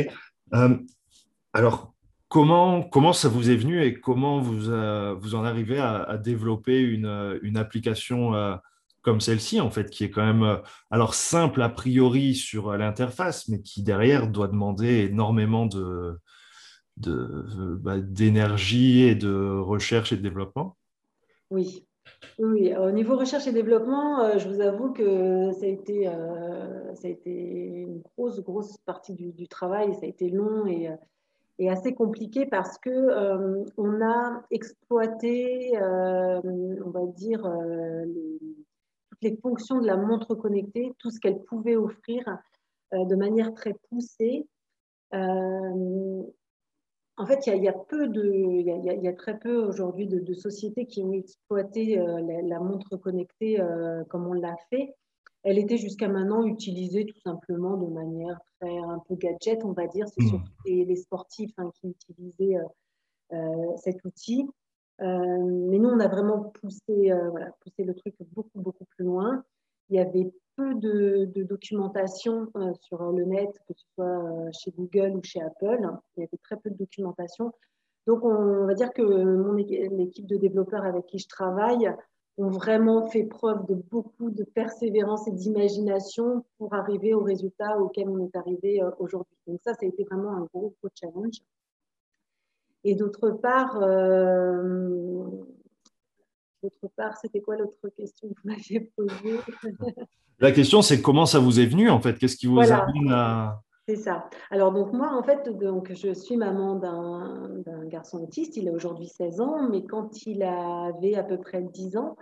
alors 1.53 1.93
comment 2.29 2.81
comment 2.81 3.13
ça 3.13 3.29
vous 3.29 3.51
est 3.51 3.55
venu 3.55 3.83
et 3.83 3.99
comment 3.99 4.39
vous 4.39 4.71
vous 5.19 5.35
en 5.35 5.45
arrivez 5.45 5.77
à, 5.77 6.01
à 6.03 6.17
développer 6.17 6.79
une, 6.79 7.39
une 7.43 7.57
application 7.57 8.33
comme 9.07 9.21
celle-ci, 9.21 9.61
en 9.61 9.71
fait, 9.71 9.89
qui 9.89 10.03
est 10.03 10.09
quand 10.09 10.25
même 10.25 10.43
euh, 10.43 10.57
alors 10.91 11.13
simple 11.13 11.61
a 11.61 11.69
priori 11.69 12.35
sur 12.35 12.75
l'interface, 12.75 13.47
mais 13.47 13.61
qui 13.61 13.81
derrière 13.81 14.27
doit 14.27 14.49
demander 14.49 15.05
énormément 15.09 15.65
de, 15.65 16.19
bah, 17.05 17.99
d'énergie 17.99 19.03
et 19.03 19.15
de 19.15 19.59
recherche 19.59 20.11
et 20.11 20.17
de 20.17 20.21
développement 20.21 20.75
Oui. 21.51 21.83
Oui, 22.39 22.73
au 22.75 22.91
niveau 22.91 23.17
recherche 23.17 23.47
et 23.47 23.51
développement, 23.51 24.21
euh, 24.21 24.37
je 24.37 24.47
vous 24.47 24.61
avoue 24.61 24.93
que 24.93 25.51
ça 25.51 25.65
a 25.65 25.69
été, 25.69 26.07
euh, 26.07 26.95
ça 26.95 27.07
a 27.07 27.11
été 27.11 27.29
une 27.29 28.01
grosse, 28.01 28.39
grosse 28.39 28.77
partie 28.77 29.13
du, 29.13 29.47
travail. 29.47 29.93
Ça 29.95 30.05
a 30.05 30.07
été 30.07 30.29
long 30.29 30.65
et, 30.65 30.89
et 31.59 31.69
assez 31.69 31.93
compliqué 31.93 32.45
parce 32.45 32.77
que 32.77 32.89
on 33.77 34.01
a 34.01 34.43
exploité, 34.51 35.73
on 35.81 36.89
va 36.89 37.05
dire, 37.07 37.45
les, 38.05 38.39
les 39.21 39.37
fonctions 39.37 39.79
de 39.81 39.87
la 39.87 39.97
montre 39.97 40.35
connectée, 40.35 40.93
tout 40.99 41.09
ce 41.09 41.19
qu'elle 41.19 41.43
pouvait 41.43 41.75
offrir 41.75 42.23
euh, 42.93 43.05
de 43.05 43.15
manière 43.15 43.53
très 43.53 43.73
poussée. 43.89 44.47
Euh, 45.13 46.23
en 47.17 47.25
fait, 47.25 47.47
il 47.47 47.63
y, 47.63 47.67
a 47.67 47.73
peu 47.73 48.07
de, 48.07 48.23
il 48.23 49.03
y, 49.03 49.07
a, 49.07 49.13
très 49.13 49.39
peu 49.39 49.57
aujourd'hui 49.57 50.07
de, 50.07 50.33
sociétés 50.33 50.85
qui 50.85 51.01
ont 51.01 51.13
exploité 51.13 51.99
euh, 51.99 52.21
la, 52.43 52.59
montre 52.59 52.95
connectée 52.97 53.59
comme 54.09 54.27
on 54.27 54.33
l'a 54.33 54.55
fait. 54.69 54.93
Elle 55.43 55.57
était 55.57 55.77
jusqu'à 55.77 56.09
maintenant 56.09 56.45
utilisée 56.45 57.05
tout 57.05 57.19
simplement 57.21 57.77
de 57.77 57.87
manière 57.87 58.39
très 58.59 58.77
un 58.77 58.99
peu 59.07 59.15
gadget, 59.15 59.63
on 59.63 59.71
va 59.71 59.87
dire. 59.87 60.05
C'est 60.07 60.27
surtout 60.27 60.51
les, 60.65 60.95
sportifs 60.95 61.53
hein, 61.57 61.71
qui 61.81 61.89
utilisaient 61.89 62.57
cet 63.77 64.05
outil. 64.05 64.45
Euh, 65.01 65.43
mais 65.69 65.77
nous, 65.77 65.89
on 65.89 65.99
a 65.99 66.07
vraiment 66.07 66.51
poussé, 66.61 67.11
euh, 67.11 67.29
voilà, 67.29 67.51
poussé 67.61 67.83
le 67.83 67.93
truc 67.93 68.15
beaucoup, 68.31 68.59
beaucoup 68.59 68.85
plus 68.85 69.05
loin. 69.05 69.43
Il 69.89 69.97
y 69.97 69.99
avait 69.99 70.31
peu 70.57 70.75
de, 70.75 71.43
documentation 71.43 72.49
euh, 72.55 72.73
sur 72.81 73.11
le 73.11 73.23
net, 73.23 73.49
que 73.67 73.73
ce 73.73 73.85
soit 73.95 74.51
chez 74.51 74.71
Google 74.71 75.15
ou 75.15 75.23
chez 75.23 75.41
Apple. 75.41 75.87
Il 76.17 76.21
y 76.21 76.23
avait 76.23 76.37
très 76.43 76.57
peu 76.57 76.69
de 76.69 76.75
documentation. 76.75 77.53
Donc, 78.07 78.23
on, 78.23 78.65
va 78.65 78.73
dire 78.73 78.91
que 78.93 79.01
l'équipe 79.95 80.25
de 80.25 80.37
développeurs 80.37 80.83
avec 80.83 81.05
qui 81.05 81.19
je 81.19 81.27
travaille 81.27 81.89
ont 82.37 82.49
vraiment 82.49 83.07
fait 83.07 83.23
preuve 83.23 83.65
de 83.65 83.75
beaucoup 83.75 84.29
de 84.29 84.43
persévérance 84.43 85.27
et 85.27 85.31
d'imagination 85.31 86.45
pour 86.57 86.73
arriver 86.73 87.13
au 87.13 87.21
résultat 87.21 87.77
auquel 87.79 88.09
on 88.09 88.19
est 88.19 88.35
arrivé 88.35 88.81
aujourd'hui. 88.99 89.35
Donc 89.47 89.59
ça, 89.63 89.73
ça 89.73 89.79
a 89.83 89.85
été 89.85 90.03
vraiment 90.03 90.33
un 90.33 90.47
gros, 90.53 90.73
gros 90.81 90.91
challenge. 90.93 91.41
Et 92.83 92.95
d'autre 92.95 93.31
part, 93.31 93.81
euh, 93.81 95.25
d'autre 96.61 96.87
part, 96.95 97.17
c'était 97.17 97.41
quoi 97.41 97.57
l'autre 97.57 97.89
question 97.95 98.29
que 98.29 98.33
vous 98.33 98.49
m'aviez 98.49 98.91
posée? 98.95 99.39
La 100.39 100.51
question, 100.51 100.81
c'est 100.81 101.01
comment 101.01 101.25
ça 101.25 101.39
vous 101.39 101.59
est 101.59 101.65
venu 101.65 101.89
en 101.89 101.99
fait? 101.99 102.17
Qu'est-ce 102.17 102.37
qui 102.37 102.45
vous 102.45 102.59
a 102.59 102.75
amène 102.75 103.11
à 103.11 103.61
c'est 103.89 103.95
ça. 103.95 104.29
Alors, 104.51 104.73
donc, 104.73 104.91
moi, 104.91 105.13
en 105.13 105.23
fait, 105.23 105.47
donc, 105.47 105.93
je 105.93 106.13
suis 106.13 106.35
maman 106.35 106.75
d'un 106.75 107.85
garçon 107.85 108.21
autiste. 108.21 108.57
Il 108.57 108.67
a 108.67 108.73
aujourd'hui 108.73 109.07
16 109.07 109.39
ans, 109.39 109.69
mais 109.69 109.85
quand 109.85 110.25
il 110.25 110.43
avait 110.43 111.15
à 111.15 111.23
peu 111.23 111.37
près 111.37 111.61
10 111.61 111.95
ans, 111.95 112.17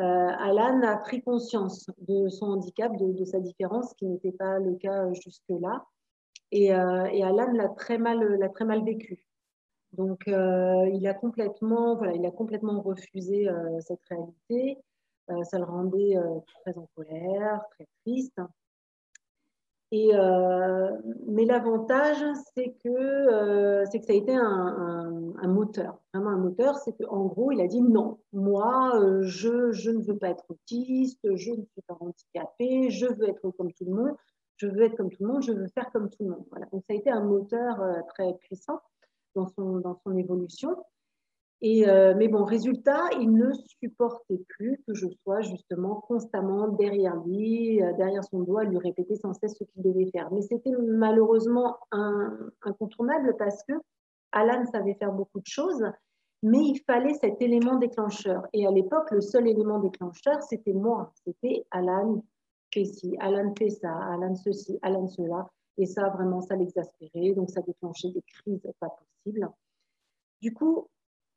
euh, 0.00 0.02
Alan 0.04 0.82
a 0.82 0.98
pris 0.98 1.22
conscience 1.22 1.86
de 2.06 2.28
son 2.28 2.48
handicap, 2.48 2.94
de, 2.98 3.24
sa 3.24 3.40
différence, 3.40 3.94
qui 3.94 4.04
n'était 4.04 4.32
pas 4.32 4.58
le 4.58 4.74
cas 4.74 5.10
jusque-là. 5.14 5.86
Et, 6.52 6.74
euh, 6.74 7.06
et, 7.06 7.24
Alan 7.24 7.52
l'a 7.54 7.68
très, 7.68 7.96
mal, 7.96 8.38
très 8.54 8.66
mal 8.66 8.84
vécu. 8.84 9.18
Donc, 9.98 10.28
euh, 10.28 10.88
il, 10.94 11.08
a 11.08 11.12
complètement, 11.12 11.96
voilà, 11.96 12.14
il 12.14 12.24
a 12.24 12.30
complètement 12.30 12.80
refusé 12.80 13.48
euh, 13.48 13.80
cette 13.80 14.00
réalité. 14.08 14.78
Euh, 15.28 15.42
ça 15.42 15.58
le 15.58 15.64
rendait 15.64 16.16
très 16.62 16.78
en 16.78 16.88
colère, 16.94 17.60
très 17.72 17.86
triste. 18.04 18.40
Et, 19.90 20.12
mais 21.26 21.46
l'avantage, 21.46 22.22
c'est 22.54 22.76
que, 22.84 23.84
que 23.90 24.04
ça 24.04 24.12
a 24.12 24.16
été 24.16 24.36
un, 24.36 25.34
un, 25.42 25.48
moteur, 25.48 25.98
vraiment 26.14 26.30
un 26.30 26.38
moteur. 26.38 26.76
C'est 26.76 26.92
qu'en 26.92 27.24
gros, 27.26 27.50
il 27.50 27.60
a 27.60 27.66
dit 27.66 27.80
non, 27.80 28.18
moi, 28.32 28.92
je, 29.22 29.72
je, 29.72 29.90
ne 29.90 30.02
veux 30.02 30.16
pas 30.16 30.28
être 30.28 30.44
autiste, 30.48 31.20
je 31.34 31.50
ne 31.50 31.64
suis 31.64 31.82
pas 31.86 31.96
handicapé, 32.00 32.90
je 32.90 33.06
veux 33.06 33.28
être 33.30 33.50
comme 33.50 33.72
tout 33.72 33.86
le 33.86 33.94
monde, 33.94 34.14
je 34.58 34.68
veux 34.68 34.82
être 34.82 34.96
comme 34.96 35.10
tout 35.10 35.24
le 35.24 35.32
monde, 35.32 35.42
je 35.42 35.52
veux 35.52 35.68
faire 35.68 35.90
comme 35.90 36.08
tout 36.08 36.22
le 36.22 36.30
monde. 36.30 36.44
Voilà. 36.50 36.66
Donc, 36.66 36.84
ça 36.86 36.92
a 36.92 36.96
été 36.96 37.10
un 37.10 37.24
moteur 37.24 37.82
très 38.14 38.34
puissant 38.34 38.80
dans 39.44 39.98
son, 40.04 40.16
évolution. 40.16 40.76
Et, 41.60 41.88
euh, 41.88 42.14
mais 42.16 42.28
bon, 42.28 42.44
résultat, 42.44 43.08
il 43.20 43.32
ne 43.32 43.52
supportait 43.80 44.40
plus 44.48 44.80
que 44.86 44.94
je 44.94 45.08
sois 45.22 45.40
justement 45.40 45.96
constamment 46.06 46.68
derrière 46.68 47.16
lui, 47.24 47.82
euh, 47.82 47.92
derrière 47.94 48.22
son 48.24 48.40
doigt, 48.40 48.62
lui 48.64 48.78
répéter 48.78 49.16
sans 49.16 49.34
cesse 49.34 49.56
ce 49.58 49.64
qu'il 49.64 49.82
devait 49.82 50.10
faire. 50.12 50.30
Mais 50.32 50.42
c'était 50.42 50.70
malheureusement 50.70 51.78
incontournable 52.62 53.34
parce 53.38 53.62
que 53.64 53.72
Alan 54.32 54.64
savait 54.66 54.94
faire 54.94 55.12
beaucoup 55.12 55.40
de 55.40 55.46
choses, 55.46 55.84
mais 56.42 56.58
il 56.58 56.80
fallait 56.86 57.14
cet 57.14 57.42
élément 57.42 57.76
déclencheur. 57.76 58.46
Et 58.52 58.66
à 58.66 58.70
l'époque, 58.70 59.10
le 59.10 59.20
seul 59.20 59.48
élément 59.48 59.80
déclencheur, 59.80 60.40
c'était 60.42 60.72
moi. 60.72 61.12
C'était 61.24 61.66
Alan 61.70 62.22
fait 62.72 62.84
ci, 62.84 63.16
Alan 63.18 63.52
fait 63.58 63.70
ça, 63.70 63.92
Alan 63.92 64.34
ceci, 64.34 64.78
Alan 64.82 65.08
cela. 65.08 65.48
Et 65.78 65.86
ça, 65.86 66.08
vraiment, 66.08 66.40
ça 66.40 66.56
l'exaspérait. 66.56 67.34
Donc, 67.34 67.50
ça 67.50 67.62
déclenchait 67.62 68.10
des 68.10 68.22
crises 68.22 68.68
pas 68.80 68.90
possibles. 68.90 69.48
Du 70.42 70.52
coup, 70.52 70.88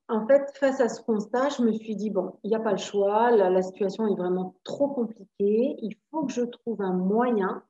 en 0.07 0.27
fait, 0.27 0.51
face 0.57 0.81
à 0.81 0.89
ce 0.89 1.01
constat, 1.01 1.49
je 1.49 1.61
me 1.63 1.71
suis 1.71 1.95
dit, 1.95 2.09
bon, 2.09 2.33
il 2.43 2.49
n'y 2.49 2.55
a 2.55 2.59
pas 2.59 2.71
le 2.71 2.77
choix. 2.77 3.31
La, 3.31 3.61
situation 3.61 4.07
est 4.07 4.15
vraiment 4.15 4.55
trop 4.63 4.89
compliquée. 4.89 5.75
Il 5.81 5.95
faut 6.09 6.25
que 6.25 6.33
je 6.33 6.41
trouve 6.41 6.81
un 6.81 6.93
moyen 6.93 7.63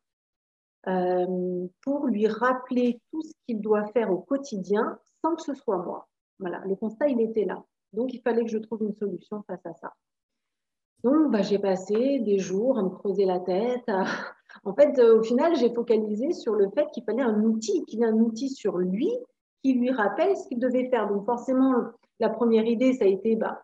euh, 0.88 1.68
pour 1.82 2.08
lui 2.08 2.28
rappeler 2.28 3.02
tout 3.12 3.22
ce 3.22 3.34
qu'il 3.46 3.62
doit 3.62 3.86
faire 3.88 4.12
au 4.12 4.18
quotidien 4.18 4.98
sans 5.22 5.36
que 5.36 5.44
ce 5.44 5.54
soit 5.54 5.78
moi. 5.78 6.08
Voilà, 6.40 6.64
le 6.66 6.76
constat, 6.76 7.10
il 7.10 7.22
était 7.22 7.46
là. 7.46 7.64
Donc, 7.94 8.14
il 8.14 8.22
fallait 8.22 8.44
que 8.44 8.50
je 8.50 8.58
trouve 8.58 8.82
une 8.84 8.96
solution 8.96 9.44
face 9.44 9.66
à 9.66 9.74
ça. 9.74 9.94
Donc, 11.04 11.32
bah, 11.32 11.42
j'ai 11.42 11.60
passé 11.60 12.20
des 12.20 12.38
jours 12.38 12.78
à 12.78 12.84
me 12.84 12.90
creuser 12.90 13.26
la 13.26 13.40
tête, 13.40 13.84
à, 13.88 14.06
en 14.64 14.74
fait, 14.74 14.98
euh, 15.00 15.20
au 15.20 15.24
final, 15.24 15.56
j'ai 15.56 15.74
focalisé 15.74 16.32
sur 16.34 16.54
le 16.54 16.70
fait 16.70 16.88
qu'il 16.94 17.04
fallait 17.04 17.24
un 17.24 17.44
outil, 17.44 17.84
qu'il 17.86 18.04
ait 18.04 18.08
un 18.08 18.20
outil 18.20 18.50
sur 18.50 18.78
lui 18.78 19.10
qui 19.64 19.74
lui 19.74 19.92
rappelle 19.92 20.36
ce 20.36 20.48
qu'il 20.48 20.60
devait 20.60 20.90
faire. 20.90 21.08
Donc, 21.08 21.26
forcément, 21.26 21.76
la 22.20 22.30
première 22.30 22.66
idée, 22.66 22.94
ça 22.94 23.06
a 23.06 23.08
été 23.08 23.36
bah, 23.36 23.64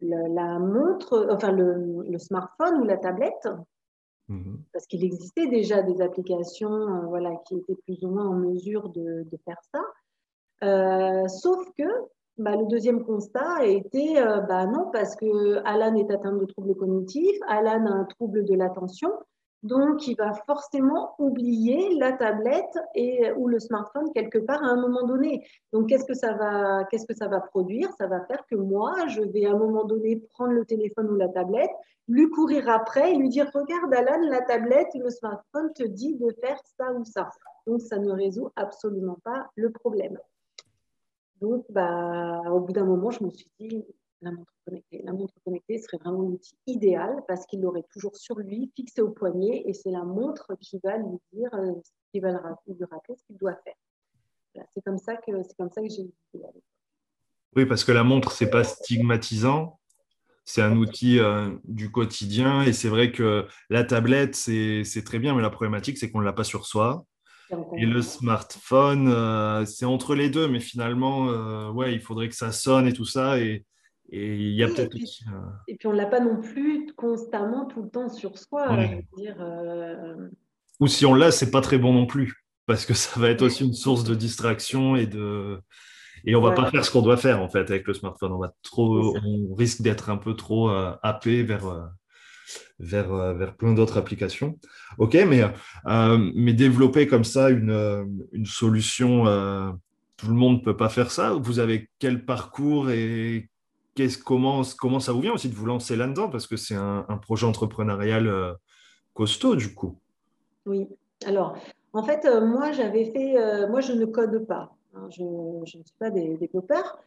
la, 0.00 0.58
montre, 0.58 1.28
enfin 1.30 1.52
le, 1.52 2.18
smartphone 2.18 2.80
ou 2.80 2.84
la 2.84 2.96
tablette, 2.96 3.48
mhm. 4.28 4.62
parce 4.72 4.86
qu'il 4.86 5.04
existait 5.04 5.46
déjà 5.46 5.82
des 5.82 6.00
applications 6.00 6.72
euh, 6.72 7.06
voilà, 7.06 7.34
qui 7.46 7.56
étaient 7.56 7.76
plus 7.86 8.02
ou 8.04 8.08
moins 8.08 8.26
en 8.26 8.34
mesure 8.34 8.88
de, 8.90 9.26
faire 9.44 9.60
ça. 9.72 9.80
Euh, 10.62 11.28
sauf 11.28 11.66
que 11.76 11.84
bah, 12.38 12.56
le 12.56 12.66
deuxième 12.66 13.04
constat 13.04 13.56
a 13.58 13.64
été 13.64 14.14
bah, 14.48 14.66
non, 14.66 14.90
parce 14.92 15.16
que 15.16 15.62
Alan 15.64 15.94
est 15.94 16.10
atteint 16.10 16.34
de 16.36 16.44
troubles 16.44 16.74
cognitifs, 16.74 17.38
Alan 17.48 17.86
a 17.86 17.90
un 17.90 18.04
trouble 18.04 18.44
de 18.44 18.54
l'attention, 18.54 19.10
donc, 19.66 20.06
il 20.06 20.14
va 20.16 20.32
forcément 20.46 21.14
oublier 21.18 21.94
la 21.98 22.12
tablette 22.12 22.78
et, 22.94 23.32
ou 23.32 23.48
le 23.48 23.58
smartphone 23.58 24.12
quelque 24.14 24.38
part 24.38 24.62
à 24.62 24.68
un 24.68 24.80
moment 24.80 25.04
donné. 25.04 25.44
Donc, 25.72 25.88
qu'est-ce 25.88 26.04
que 26.04 26.14
ça 26.14 26.34
va, 26.34 26.84
qu'est-ce 26.84 27.06
que 27.06 27.16
ça 27.16 27.26
va 27.26 27.40
produire? 27.40 27.90
Ça 27.98 28.06
va 28.06 28.24
faire 28.26 28.44
que 28.48 28.54
moi, 28.54 28.94
je 29.08 29.22
vais 29.22 29.44
à 29.46 29.50
un 29.50 29.58
moment 29.58 29.84
donné 29.84 30.22
prendre 30.34 30.52
le 30.52 30.64
téléphone 30.64 31.10
ou 31.10 31.16
la 31.16 31.28
tablette, 31.28 31.70
lui 32.06 32.28
courir 32.30 32.68
après 32.68 33.12
et 33.12 33.16
lui 33.16 33.28
dire 33.28 33.50
Regarde, 33.52 33.92
Alan, 33.92 34.20
la 34.30 34.42
tablette 34.42 34.94
et 34.94 34.98
le 34.98 35.10
smartphone 35.10 35.72
te 35.74 35.82
dit 35.82 36.14
de 36.14 36.28
faire 36.40 36.60
ça 36.78 36.92
ou 36.92 37.04
ça. 37.04 37.28
Donc, 37.66 37.80
ça 37.80 37.98
ne 37.98 38.12
résout 38.12 38.50
absolument 38.54 39.18
pas 39.24 39.50
le 39.56 39.72
problème. 39.72 40.16
Donc, 41.40 41.66
bah, 41.70 42.42
au 42.50 42.60
bout 42.60 42.72
d'un 42.72 42.84
moment, 42.84 43.10
je 43.10 43.24
me 43.24 43.30
suis 43.30 43.50
dit 43.58 43.84
la 44.22 44.32
montre 44.32 44.52
connectée. 44.64 45.02
La 45.04 45.12
montre 45.12 45.34
connectée 45.44 45.78
serait 45.78 45.98
vraiment 45.98 46.22
l'outil 46.22 46.56
idéal 46.66 47.22
parce 47.28 47.46
qu'il 47.46 47.60
l'aurait 47.60 47.84
toujours 47.92 48.16
sur 48.16 48.38
lui, 48.38 48.72
fixé 48.74 49.02
au 49.02 49.10
poignet, 49.10 49.62
et 49.66 49.72
c'est 49.72 49.90
la 49.90 50.04
montre 50.04 50.56
qui 50.60 50.80
va 50.82 50.96
lui 50.98 51.18
dire, 51.32 51.50
euh, 51.54 51.72
qui 52.12 52.20
va 52.20 52.30
lui 52.66 52.84
rappeler 52.90 53.16
ce 53.16 53.24
qu'il 53.26 53.36
doit 53.36 53.56
faire. 53.64 54.64
c'est 54.74 54.82
comme 54.82 54.98
ça 54.98 55.16
que 55.16 55.42
c'est 55.42 55.56
comme 55.56 55.70
ça 55.70 55.82
que 55.82 55.88
j'ai 55.88 56.10
Oui, 57.54 57.66
parce 57.66 57.84
que 57.84 57.92
la 57.92 58.04
montre, 58.04 58.32
c'est 58.32 58.50
pas 58.50 58.64
stigmatisant. 58.64 59.78
C'est 60.48 60.62
un 60.62 60.76
outil 60.76 61.18
euh, 61.18 61.56
du 61.64 61.90
quotidien 61.90 62.62
et 62.62 62.72
c'est 62.72 62.88
vrai 62.88 63.10
que 63.10 63.46
la 63.68 63.82
tablette, 63.82 64.36
c'est 64.36 65.02
très 65.04 65.18
bien, 65.18 65.34
mais 65.34 65.42
la 65.42 65.50
problématique, 65.50 65.98
c'est 65.98 66.10
qu'on 66.10 66.20
ne 66.20 66.24
l'a 66.24 66.32
pas 66.32 66.44
sur 66.44 66.66
soi. 66.66 67.04
Et 67.76 67.86
le 67.86 68.02
smartphone, 68.02 69.08
euh, 69.08 69.64
c'est 69.64 69.84
entre 69.84 70.14
les 70.14 70.30
deux, 70.30 70.48
mais 70.48 70.60
finalement, 70.60 71.26
ouais, 71.70 71.94
il 71.94 72.00
faudrait 72.00 72.28
que 72.28 72.36
ça 72.36 72.52
sonne 72.52 72.86
et 72.86 72.92
tout 72.92 73.04
ça. 73.04 73.38
Et, 73.38 73.64
et 74.10 74.36
il 74.36 74.54
y 74.54 74.62
a 74.62 74.68
peut-être 74.68 74.94
aussi. 74.94 75.24
Et 75.68 75.76
puis 75.76 75.88
on 75.88 75.92
ne 75.92 75.96
l'a 75.96 76.06
pas 76.06 76.20
non 76.20 76.40
plus 76.40 76.92
constamment 76.94 77.66
tout 77.66 77.82
le 77.82 77.88
temps 77.88 78.08
sur 78.08 78.38
soi. 78.38 78.68
Dire, 79.16 79.36
euh, 79.40 80.28
Ou 80.80 80.86
si 80.86 81.04
on 81.06 81.14
l'a, 81.14 81.30
c'est 81.30 81.50
pas 81.50 81.60
très 81.60 81.78
bon 81.78 81.92
non 81.92 82.06
plus, 82.06 82.44
parce 82.66 82.86
que 82.86 82.94
ça 82.94 83.18
va 83.18 83.30
être 83.30 83.42
aussi 83.42 83.64
une 83.64 83.74
source 83.74 84.04
de 84.04 84.14
distraction 84.14 84.96
et 84.96 85.06
de. 85.06 85.60
Et 86.24 86.34
on 86.34 86.40
va 86.40 86.52
pas 86.52 86.70
faire 86.70 86.84
ce 86.84 86.90
qu'on 86.90 87.02
doit 87.02 87.16
faire 87.16 87.40
en 87.40 87.48
fait 87.48 87.70
avec 87.70 87.86
le 87.86 87.94
smartphone. 87.94 88.32
On 88.32 88.38
va 88.38 88.52
trop, 88.62 89.16
on 89.16 89.54
risque 89.54 89.82
d'être 89.82 90.10
un 90.10 90.16
peu 90.16 90.34
trop 90.34 90.70
euh, 90.70 90.92
happé 91.02 91.42
vers 91.42 91.66
euh, 91.66 91.82
vers, 92.78 93.34
vers 93.34 93.56
plein 93.56 93.72
d'autres 93.72 93.98
applications. 93.98 94.58
OK, 94.98 95.14
mais, 95.14 95.42
mais 96.34 96.52
développer 96.52 97.06
comme 97.06 97.24
ça 97.24 97.50
une, 97.50 98.26
une 98.32 98.46
solution, 98.46 99.24
tout 100.16 100.28
le 100.28 100.34
monde 100.34 100.58
ne 100.58 100.64
peut 100.64 100.76
pas 100.76 100.88
faire 100.88 101.10
ça. 101.10 101.32
Vous 101.32 101.58
avez 101.58 101.90
quel 101.98 102.24
parcours 102.24 102.90
et 102.90 103.48
comment, 104.24 104.62
comment 104.78 105.00
ça 105.00 105.12
vous 105.12 105.20
vient 105.20 105.32
aussi 105.32 105.48
de 105.48 105.54
vous 105.54 105.66
lancer 105.66 105.96
là-dedans? 105.96 106.28
Parce 106.28 106.46
que 106.46 106.56
c'est 106.56 106.74
un, 106.74 107.04
projet 107.22 107.46
entrepreneurial 107.46 108.26
euh, 108.26 108.52
costaud, 109.14 109.56
du 109.56 109.74
coup. 109.74 109.98
Oui. 110.66 110.88
Alors, 111.24 111.56
en 111.92 112.02
fait, 112.02 112.24
euh, 112.24 112.44
moi, 112.44 112.72
j'avais 112.72 113.10
fait. 113.10 113.38
Euh, 113.38 113.68
moi, 113.68 113.80
je 113.80 113.92
ne 113.92 114.04
code 114.04 114.46
pas. 114.46 114.74
Hein. 114.94 115.08
je, 115.10 115.22
ne 115.22 115.64
suis 115.64 115.82
pas 115.98 116.10
des, 116.10 116.36
développeur. 116.36 116.98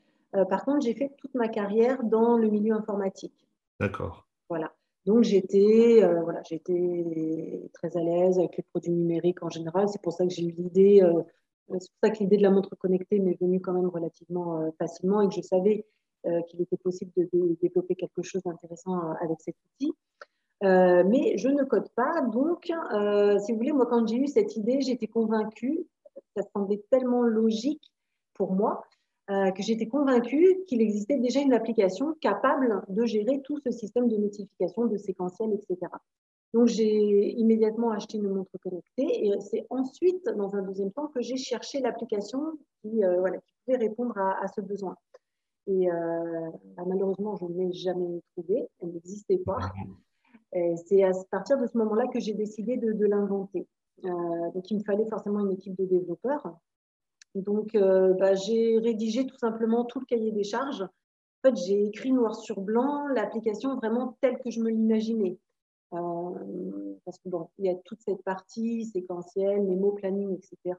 par 0.50 0.64
contre, 0.64 0.86
j'ai 0.86 0.94
fait 0.94 1.12
toute 1.18 1.34
ma 1.36 1.48
carrière 1.48 2.04
dans 2.04 2.38
le 2.38 2.50
milieu 2.50 2.74
informatique. 2.74 3.48
D'accord. 3.80 4.28
Voilà. 4.50 4.72
Donc, 5.06 5.24
j'étais 5.24 6.02
voilà, 6.24 6.42
j'étais 6.44 7.70
très 7.74 7.96
à 7.98 8.02
l'aise 8.02 8.38
avec 8.38 8.58
les 8.58 8.64
produits 8.64 8.92
numériques 8.92 9.42
en 9.44 9.50
général. 9.50 9.88
C'est 9.90 10.02
pour 10.02 10.14
ça 10.14 10.26
que 10.26 10.32
j'ai 10.32 10.44
eu 10.44 10.52
l'idée. 10.52 11.02
c'est 11.80 11.90
pour 11.92 12.00
ça 12.04 12.10
que 12.10 12.20
l'idée 12.20 12.38
de 12.38 12.44
la 12.44 12.52
montre 12.52 12.76
connectée 12.76 13.20
m'est 13.20 13.40
venue 13.40 13.62
quand 13.62 13.74
même 13.74 13.88
relativement 13.88 14.72
facilement 14.78 15.22
et 15.22 15.30
que 15.30 15.36
je 15.36 15.42
savais 15.42 15.86
euh, 16.26 16.42
qu'il 16.50 16.62
était 16.62 16.76
possible 16.76 17.14
de, 17.16 17.58
développer 17.62 17.96
quelque 17.96 18.22
chose 18.24 18.44
d'intéressant 18.44 18.98
euh, 18.98 19.14
avec 19.22 19.40
cet 19.40 19.56
outil. 19.56 19.94
Euh, 20.66 21.06
mais 21.08 21.38
je 21.38 21.48
ne 21.48 21.64
code 21.64 21.88
pas. 21.96 22.20
Donc, 22.24 22.66
si 22.66 23.52
vous 23.52 23.58
voulez, 23.58 23.72
moi, 23.72 23.86
quand 23.86 24.06
j'ai 24.06 24.18
eu 24.18 24.28
cette 24.28 24.58
idée, 24.58 24.82
j'étais 24.82 25.08
convaincue, 25.08 25.88
ça 26.36 26.44
semblait 26.54 26.84
tellement 26.92 27.22
logique 27.22 27.94
pour 28.34 28.52
moi, 28.52 28.84
que 29.56 29.62
j'étais 29.62 29.88
convaincue 29.88 30.64
qu'il 30.68 30.82
existait 30.82 31.20
déjà 31.20 31.40
une 31.40 31.54
application 31.54 32.16
capable 32.20 32.84
de 32.88 33.06
gérer 33.06 33.42
tout 33.44 33.60
ce 33.60 33.70
système 33.72 34.08
de 34.08 34.18
notification, 34.18 34.88
de 34.88 34.98
séquentiel, 34.98 35.54
etc. 35.54 35.92
Donc, 36.54 36.68
j'ai 36.68 37.30
immédiatement 37.38 37.92
acheté 37.92 38.18
une 38.18 38.30
montre 38.30 38.58
connectée 38.64 39.28
et 39.28 39.40
c'est 39.40 39.68
ensuite, 39.70 40.26
dans 40.36 40.56
un 40.56 40.64
deuxième 40.64 40.92
temps, 40.92 41.08
que 41.08 41.22
j'ai 41.22 41.38
cherché 41.38 41.80
l'application 41.80 42.58
qui, 42.82 43.02
voilà, 43.02 43.38
qui, 43.38 43.54
pouvait 43.66 43.78
répondre 43.78 44.18
à 44.18 44.48
ce 44.48 44.62
besoin. 44.62 44.96
Et 45.70 45.92
euh, 45.92 46.50
bah, 46.76 46.84
malheureusement, 46.88 47.36
je 47.36 47.46
ne 47.46 47.54
l'ai 47.54 47.72
jamais 47.72 48.22
trouvée. 48.36 48.68
Elle 48.82 48.90
n'existait 48.90 49.38
pas. 49.38 49.60
C'est 50.52 51.04
à 51.04 51.12
partir 51.30 51.60
de 51.60 51.68
ce 51.68 51.78
moment-là 51.78 52.08
que 52.08 52.20
j'ai 52.20 52.34
décidé 52.34 52.78
de, 52.78 53.06
l'inventer. 53.06 53.68
Euh, 54.04 54.52
donc, 54.56 54.72
il 54.72 54.78
me 54.78 54.84
fallait 54.84 55.06
forcément 55.06 55.42
une 55.42 55.52
équipe 55.52 55.78
de 55.78 55.86
développeurs. 55.86 56.58
Donc, 57.36 57.76
euh, 57.76 58.14
bah, 58.14 58.34
j'ai 58.36 58.80
rédigé 58.80 59.26
tout 59.26 59.38
simplement 59.38 59.86
tout 59.86 60.00
le 60.00 60.06
cahier 60.06 60.32
des 60.32 60.44
charges. 60.44 60.82
En 60.82 61.50
fait, 61.50 61.56
j'ai 61.56 61.86
écrit 61.86 62.12
noir 62.12 62.36
sur 62.36 62.60
blanc 62.60 63.08
l'application 63.08 63.76
vraiment 63.76 64.18
telle 64.22 64.40
que 64.40 64.50
je 64.52 64.60
me 64.60 64.70
l'imaginais. 64.70 65.38
parce 65.92 67.18
que 67.20 67.30
bon, 67.30 67.50
il 67.58 67.66
y 67.66 67.70
a 67.70 67.76
toute 67.86 68.02
cette 68.02 68.24
partie 68.24 68.86
séquentielle, 68.86 69.64
mémo, 69.64 69.94
planning, 69.94 70.36
etc. 70.36 70.76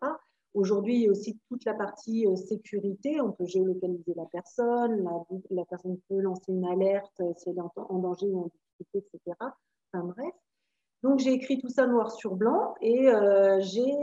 Aujourd'hui, 0.52 0.97
il 0.97 1.02
y 1.02 1.09
a 1.09 1.11
aussi 1.11 1.38
toute 1.49 1.64
la 1.64 1.75
partie 1.75 2.26
euh, 2.26 2.35
sécurité. 2.35 3.21
On 3.21 3.30
peut 3.30 3.47
géolocaliser 3.47 4.14
la 4.14 4.26
personne, 4.26 5.09
la, 5.50 5.64
personne 5.64 5.99
peut 6.09 6.19
lancer 6.19 6.52
une 6.52 6.66
alerte 6.66 7.21
euh, 7.21 7.33
si 7.37 7.50
elle 7.50 7.59
est 7.59 7.61
en, 7.61 7.99
danger 7.99 8.26
ou 8.26 8.40
en 8.40 8.50
difficulté, 8.78 9.07
etc. 9.14 9.37
Enfin 9.92 10.04
bref. 10.07 10.35
Donc, 11.02 11.19
j'ai 11.19 11.33
écrit 11.33 11.59
tout 11.59 11.69
ça 11.69 11.87
noir 11.87 12.12
sur 12.12 12.37
blanc 12.37 12.75
et 12.80 13.09
euh, 13.09 13.59
j'ai 13.61 13.95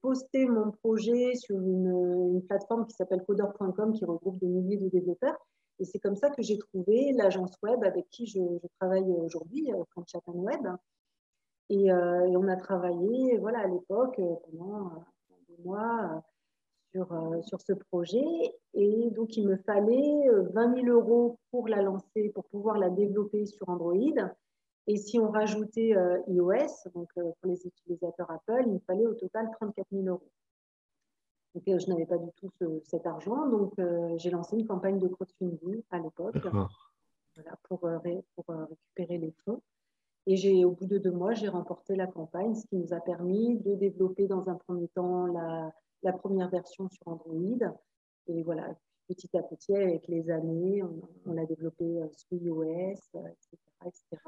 posté 0.00 0.46
mon 0.46 0.70
projet 0.70 1.34
sur 1.34 1.56
une, 1.56 2.42
plateforme 2.48 2.86
qui 2.86 2.94
s'appelle 2.94 3.24
coder.com 3.26 3.92
qui 3.92 4.04
regroupe 4.04 4.38
des 4.38 4.46
milliers 4.46 4.76
de 4.76 4.88
développeurs. 4.88 5.36
Et 5.80 5.84
c'est 5.84 5.98
comme 5.98 6.16
ça 6.16 6.30
que 6.30 6.42
j'ai 6.42 6.58
trouvé 6.58 7.12
l'agence 7.12 7.52
web 7.62 7.82
avec 7.82 8.08
qui 8.10 8.26
je, 8.26 8.38
travaille 8.78 9.10
aujourd'hui, 9.10 9.72
French 9.90 10.12
Web. 10.26 10.68
Et, 11.68 11.92
on 11.92 12.48
a 12.48 12.56
travaillé 12.56 13.38
voilà, 13.38 13.60
à 13.60 13.66
l'époque 13.66 14.20
pendant 14.50 14.90
moi 15.64 16.10
euh, 16.14 16.20
sur, 16.92 17.12
euh, 17.12 17.40
sur 17.42 17.60
ce 17.60 17.72
projet. 17.72 18.24
Et 18.74 19.10
donc, 19.10 19.36
il 19.36 19.46
me 19.46 19.56
fallait 19.58 20.28
20 20.54 20.72
euh, 20.72 20.82
000 20.82 20.86
euros 20.88 21.38
pour 21.50 21.68
la 21.68 21.82
lancer, 21.82 22.30
pour 22.34 22.44
pouvoir 22.46 22.78
la 22.78 22.90
développer 22.90 23.46
sur 23.46 23.68
Android. 23.68 23.94
Et 24.90 24.96
si 24.96 25.20
on 25.20 25.30
rajoutait 25.30 25.94
iOS, 26.26 26.90
donc 26.96 27.12
pour 27.14 27.36
les 27.44 27.64
utilisateurs 27.64 28.28
Apple, 28.28 28.64
il 28.66 28.72
me 28.72 28.78
fallait 28.80 29.06
au 29.06 29.14
total 29.14 29.48
34 29.52 29.86
000 29.92 30.06
euros. 30.06 30.32
Donc, 31.54 31.62
je 31.66 31.88
n'avais 31.88 32.06
pas 32.06 32.18
du 32.18 32.28
tout 32.32 32.50
cet 32.82 33.06
argent, 33.06 33.46
donc 33.46 33.72
j'ai 34.16 34.30
lancé 34.30 34.56
une 34.56 34.66
campagne 34.66 34.98
de 34.98 35.06
crowdfunding 35.06 35.80
à 35.92 36.00
l'époque 36.00 36.38
voilà, 36.42 37.56
pour, 37.68 37.88
pour 38.34 38.44
récupérer 38.68 39.18
les 39.18 39.32
fonds. 39.44 39.62
Et 40.26 40.64
au 40.64 40.72
bout 40.72 40.86
de 40.86 40.98
deux 40.98 41.12
mois, 41.12 41.34
j'ai 41.34 41.46
remporté 41.46 41.94
la 41.94 42.08
campagne, 42.08 42.56
ce 42.56 42.66
qui 42.66 42.74
nous 42.76 42.92
a 42.92 42.98
permis 42.98 43.58
de 43.58 43.76
développer 43.76 44.26
dans 44.26 44.48
un 44.48 44.56
premier 44.56 44.88
temps 44.88 45.26
la, 45.26 45.72
la 46.02 46.12
première 46.12 46.50
version 46.50 46.88
sur 46.88 47.06
Android. 47.06 47.36
Et 48.26 48.42
voilà, 48.42 48.74
petit 49.06 49.36
à 49.36 49.42
petit, 49.44 49.76
avec 49.76 50.08
les 50.08 50.30
années, 50.30 50.82
on, 51.26 51.36
a 51.36 51.44
développé 51.46 51.84
euh, 51.84 52.08
sous 52.12 52.36
iOS, 52.36 52.64
etc., 52.64 53.56
etc. 53.86 54.18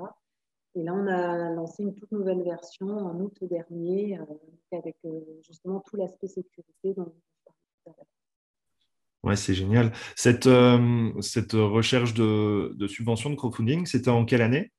Et 0.75 0.83
là, 0.83 0.95
on 0.95 1.07
a 1.07 1.51
lancé 1.51 1.83
une 1.83 1.95
toute 1.95 2.13
nouvelle 2.13 2.43
version 2.43 2.89
en 2.89 3.21
août 3.21 3.37
dernier, 3.43 4.19
euh, 4.19 4.79
avec 4.79 4.97
euh, 5.05 5.21
justement 5.47 5.81
tout 5.81 5.97
l'aspect 5.97 6.29
sécurité 6.29 6.95
dont 6.95 7.13
je 7.15 7.51
parlais 7.85 7.99
Ouais, 9.25 9.37
c'est 9.37 9.55
génial. 9.55 9.93
Cette, 10.17 10.49
cette 11.21 11.53
recherche 11.53 12.13
de, 12.13 12.73
de 12.75 12.87
subvention 12.89 13.31
de 13.31 13.37
crowdfunding, 13.37 13.87
c'était 13.87 14.11
en 14.11 14.25
quelle 14.25 14.43
année? 14.43 14.73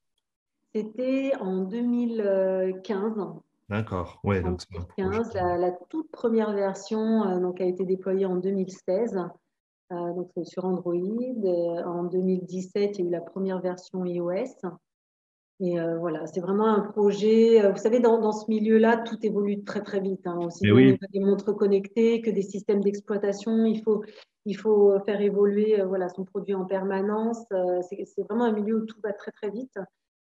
C'était 0.74 1.32
en 1.40 1.62
2015. 1.62 3.40
D'accord, 3.68 4.20
ouais. 4.24 4.42
Donc 4.42 4.60
2015, 4.98 5.34
la, 5.34 5.72
toute 5.88 6.10
première 6.10 6.52
version 6.52 7.24
euh, 7.26 7.40
donc, 7.40 7.60
a 7.60 7.64
été 7.64 7.84
déployée 7.84 8.26
en 8.26 8.36
2016, 8.36 9.16
euh, 9.92 10.12
donc 10.14 10.30
sur 10.42 10.64
Android. 10.64 10.94
en 10.94 12.04
2017, 12.04 12.98
il 12.98 13.00
y 13.00 13.04
a 13.04 13.08
eu 13.08 13.12
la 13.12 13.20
première 13.20 13.60
version 13.60 14.04
iOS. 14.04 14.68
Et 15.60 15.78
euh, 15.78 15.98
voilà, 15.98 16.26
c'est 16.26 16.40
vraiment 16.40 16.66
un 16.66 16.80
projet. 16.80 17.70
Vous 17.70 17.78
savez, 17.78 18.00
dans, 18.00 18.32
ce 18.32 18.50
milieu-là, 18.50 18.98
tout 18.98 19.18
évolue 19.24 19.62
très 19.62 19.82
très 19.82 20.00
vite. 20.00 20.26
Hein. 20.26 20.38
Aussi 20.38 20.70
bien 20.70 20.96
des 21.12 21.20
montres 21.20 21.54
connectées 21.54 22.20
que 22.20 22.30
des 22.30 22.42
systèmes 22.42 22.80
d'exploitation. 22.80 23.64
Il 23.64 23.82
faut, 23.82 24.04
il 24.46 24.56
faut 24.56 24.98
faire 25.06 25.20
évoluer 25.20 25.80
voilà, 25.86 26.08
son 26.08 26.24
produit 26.24 26.54
en 26.54 26.64
permanence. 26.64 27.44
c'est 27.88 28.22
vraiment 28.22 28.44
un 28.44 28.52
milieu 28.52 28.82
où 28.82 28.86
tout 28.86 28.98
va 29.02 29.12
très 29.12 29.30
très 29.30 29.50
vite. 29.50 29.78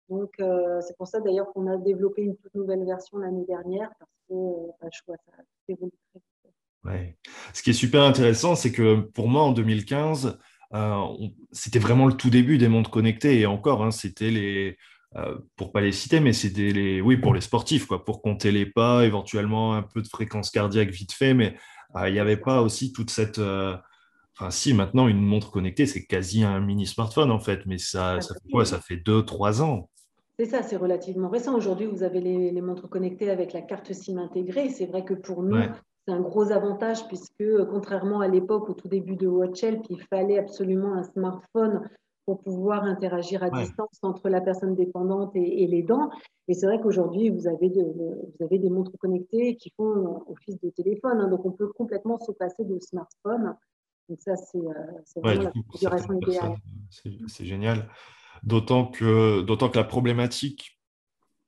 Donc, 0.10 0.32
euh, 0.40 0.80
c'est 0.82 0.96
pour 0.98 1.08
ça 1.08 1.20
d'ailleurs 1.20 1.52
qu'on 1.54 1.68
a 1.68 1.78
développé 1.78 2.22
une 2.22 2.38
toute 2.38 2.54
nouvelle 2.56 2.86
version 2.86 3.18
l'année 3.18 3.46
dernière, 3.46 3.90
parce 4.00 4.12
que 4.30 4.34
euh, 4.34 4.90
je 4.94 5.00
vois, 5.06 5.18
ça 5.26 5.44
évolue 5.68 5.92
très 6.12 6.20
vite. 6.20 6.54
Ouais. 6.86 7.18
Ce 7.54 7.62
qui 7.62 7.72
est 7.72 7.74
super 7.74 8.04
intéressant, 8.04 8.56
c'est 8.56 8.72
que 8.72 9.02
pour 9.02 9.28
moi, 9.28 9.44
en 9.44 9.52
2015, 9.52 10.40
euh, 10.74 11.06
c'était 11.52 11.80
vraiment 11.80 12.06
le 12.06 12.14
tout 12.14 12.30
début 12.30 12.58
des 12.58 12.70
montres 12.70 12.90
connectées. 12.90 13.40
Et 13.40 13.46
encore, 13.46 13.84
hein, 13.84 13.92
c'était 13.92 14.30
les, 14.30 14.78
euh, 15.18 15.38
pour 15.56 15.72
pas 15.72 15.82
les 15.82 15.92
citer, 15.92 16.20
mais 16.20 16.34
c'était 16.34 16.72
les, 16.72 17.02
oui, 17.02 17.18
pour 17.18 17.34
les 17.34 17.42
sportifs, 17.42 17.86
quoi, 17.86 18.06
pour 18.06 18.22
compter 18.22 18.52
les 18.52 18.66
pas, 18.66 19.06
éventuellement 19.06 19.74
un 19.74 19.84
peu 19.84 20.02
de 20.02 20.08
fréquence 20.08 20.52
cardiaque 20.52 20.90
vite 20.90 21.14
fait, 21.14 21.34
mais 21.34 21.56
il 22.06 22.12
n'y 22.12 22.20
avait 22.20 22.38
pas 22.38 22.62
aussi 22.62 22.92
toute 22.92 23.10
cette, 23.10 23.40
Enfin, 24.40 24.52
si, 24.52 24.74
maintenant, 24.76 25.08
une 25.08 25.22
montre 25.22 25.50
connectée, 25.50 25.88
c'est 25.88 26.06
quasi 26.06 26.44
un 26.44 26.60
mini 26.60 26.86
smartphone, 26.86 27.32
en 27.32 27.40
fait. 27.40 27.66
Mais 27.66 27.80
ça, 27.80 28.22
ça 28.22 28.36
fait 28.36 28.52
quoi? 28.52 28.66
Ça 28.66 28.80
fait 28.80 28.98
2-3 28.98 29.62
ans. 29.62 29.90
C'est 30.38 30.46
ça, 30.46 30.62
c'est 30.62 30.76
relativement 30.76 31.30
récent. 31.30 31.56
Aujourd'hui, 31.56 31.88
vous 31.88 32.04
avez 32.04 32.22
les, 32.22 32.62
montres 32.62 32.88
connectées 32.88 33.32
avec 33.32 33.54
la 33.54 33.64
carte 33.64 33.92
SIM 33.92 34.18
intégrée. 34.18 34.70
C'est 34.70 34.86
vrai 34.86 35.04
que 35.04 35.16
pour 35.16 35.42
nous, 35.42 35.58
c'est 36.08 36.14
un 36.14 36.20
gros 36.20 36.52
avantage 36.52 37.08
puisque, 37.08 37.42
euh, 37.42 37.66
contrairement 37.66 38.22
à 38.22 38.28
l'époque, 38.28 38.70
au 38.70 38.74
tout 38.74 38.88
début 38.88 39.16
de 39.16 39.26
WatchHelp, 39.26 39.82
il 39.90 40.02
fallait 40.04 40.38
absolument 40.38 40.94
un 40.94 41.04
smartphone 41.04 41.90
pour 42.28 42.44
pouvoir 42.44 42.84
interagir 42.84 43.42
à 43.42 43.50
distance 43.50 44.00
entre 44.02 44.28
la 44.28 44.42
personne 44.42 44.76
dépendante 44.76 45.32
et, 45.34 45.66
les 45.66 45.82
dents. 45.82 46.10
Et 46.50 46.54
c'est 46.54 46.66
vrai 46.66 46.78
qu'aujourd'hui, 46.82 47.30
vous, 47.30 47.48
avez 47.48 47.70
vous 47.70 48.44
avez 48.44 48.60
des 48.60 48.70
montres 48.70 48.92
connectées 49.00 49.56
qui 49.56 49.72
font 49.78 50.26
office 50.28 50.60
de 50.60 50.70
téléphone. 50.70 51.22
Hein. 51.22 51.30
donc, 51.30 51.46
on 51.46 51.52
peut 51.52 51.70
complètement 51.70 52.20
se 52.20 52.34
passer 52.34 52.66
de 52.66 52.80
smartphone. 52.80 53.56
Donc, 54.10 54.20
ça, 54.20 54.36
c'est 54.36 54.58
euh, 54.58 55.22
vraiment 55.22 55.44
la 55.44 55.52
configuration 55.52 56.20
idéale. 56.20 56.56
C'est 56.90 57.46
génial. 57.46 57.88
D'autant 58.44 58.88
que, 58.88 59.42
d'autant 59.44 59.70
que 59.70 59.78
la 59.78 59.86
problématique 59.86 60.82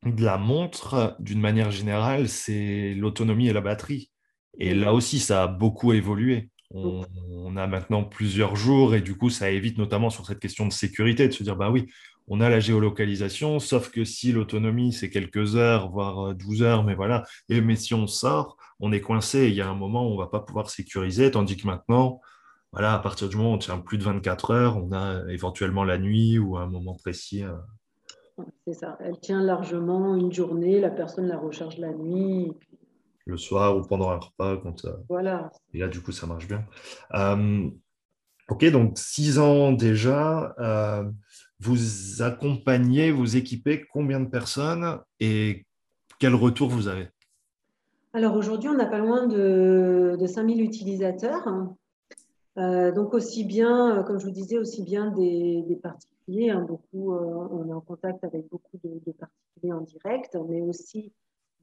de 0.05 0.23
la 0.23 0.37
montre, 0.37 1.17
d'une 1.19 1.41
manière 1.41 1.71
générale, 1.71 2.29
c'est 2.29 2.93
l'autonomie 2.93 3.49
et 3.49 3.53
la 3.53 3.59
batterie. 3.59 4.11
Et 4.57 4.73
là 4.73 4.93
aussi, 4.93 5.19
ça 5.19 5.43
a 5.43 5.47
beaucoup 5.47 5.91
évolué. 5.91 6.51
On, 6.71 7.57
a 7.57 7.65
maintenant 7.65 8.03
plusieurs 8.03 8.55
jours 8.55 8.93
et 8.93 9.01
du 9.01 9.17
coup, 9.17 9.29
ça 9.29 9.49
évite 9.49 9.77
notamment 9.77 10.11
sur 10.11 10.25
cette 10.27 10.39
question 10.39 10.67
de 10.67 10.71
sécurité 10.71 11.27
de 11.27 11.33
se 11.33 11.43
dire, 11.43 11.55
bah 11.55 11.71
oui, 11.71 11.87
on 12.27 12.41
a 12.41 12.49
la 12.49 12.59
géolocalisation, 12.59 13.59
sauf 13.59 13.89
que 13.89 14.05
si 14.05 14.31
l'autonomie, 14.31 14.93
c'est 14.93 15.09
quelques 15.09 15.55
heures, 15.55 15.89
voire 15.89 16.35
12 16.35 16.61
heures, 16.61 16.83
mais 16.83 16.93
voilà, 16.93 17.23
et, 17.49 17.59
mais 17.59 17.75
si 17.75 17.95
on 17.95 18.05
sort, 18.05 18.57
on 18.79 18.91
est 18.91 19.01
coincé. 19.01 19.47
Il 19.47 19.55
y 19.55 19.61
a 19.61 19.67
un 19.67 19.75
moment 19.75 20.07
où 20.07 20.13
on 20.13 20.17
va 20.17 20.27
pas 20.27 20.39
pouvoir 20.39 20.69
sécuriser, 20.69 21.31
tandis 21.31 21.57
que 21.57 21.65
maintenant, 21.65 22.21
voilà, 22.71 22.93
à 22.93 22.99
partir 22.99 23.29
du 23.29 23.37
moment 23.37 23.51
où 23.51 23.55
on 23.55 23.59
tient 23.59 23.79
plus 23.79 23.97
de 23.97 24.03
24 24.03 24.51
heures, 24.51 24.77
on 24.77 24.91
a 24.91 25.23
éventuellement 25.29 25.83
la 25.83 25.97
nuit 25.97 26.37
ou 26.37 26.57
un 26.57 26.67
moment 26.67 26.93
précis. 26.93 27.43
Euh. 27.43 28.43
c'est 28.67 28.73
ça. 28.73 28.97
Elle 29.03 29.19
tient 29.19 29.41
largement 29.41 30.15
une 30.15 30.31
journée, 30.31 30.79
la 30.79 30.91
personne 30.91 31.27
la 31.27 31.37
recharge 31.37 31.77
la 31.79 31.91
nuit. 31.91 32.53
Le 33.29 33.37
soir 33.37 33.77
ou 33.77 33.81
pendant 33.81 34.09
un 34.09 34.17
repas. 34.17 34.57
Quand, 34.57 34.85
Voilà. 35.07 35.51
Et 35.73 35.79
là, 35.79 35.87
du 35.87 36.01
coup, 36.01 36.11
ça 36.11 36.25
marche 36.25 36.47
bien. 36.47 36.65
ok, 38.49 38.65
donc 38.71 38.97
six 38.97 39.37
ans 39.39 39.71
déjà. 39.71 40.55
vous 41.59 42.21
accompagnez, 42.21 43.11
vous 43.11 43.37
équipez 43.37 43.85
combien 43.91 44.19
de 44.19 44.29
personnes 44.29 44.99
et 45.19 45.65
quel 46.19 46.33
retour 46.33 46.69
vous 46.69 46.87
avez? 46.87 47.07
Alors 48.13 48.35
aujourd'hui, 48.35 48.69
on 48.69 48.75
n'a 48.75 48.87
pas 48.87 48.97
loin 48.97 49.27
de, 49.27 50.17
de 50.19 50.25
5000 50.25 50.61
utilisateurs. 50.61 51.47
Euh, 52.57 52.91
donc 52.91 53.13
aussi 53.13 53.45
bien, 53.45 53.99
euh, 53.99 54.03
comme 54.03 54.19
je 54.19 54.25
vous 54.25 54.31
disais, 54.31 54.57
aussi 54.57 54.83
bien 54.83 55.11
des, 55.11 55.79
particuliers, 55.81 56.49
hein, 56.49 56.65
beaucoup, 56.67 57.13
euh, 57.13 57.47
on 57.51 57.69
est 57.69 57.73
en 57.73 57.81
contact 57.81 58.23
avec 58.23 58.49
beaucoup 58.49 58.77
de, 58.83 59.11
particuliers 59.11 59.71
en 59.71 59.81
direct, 59.81 60.37
mais 60.49 60.61
aussi 60.61 61.13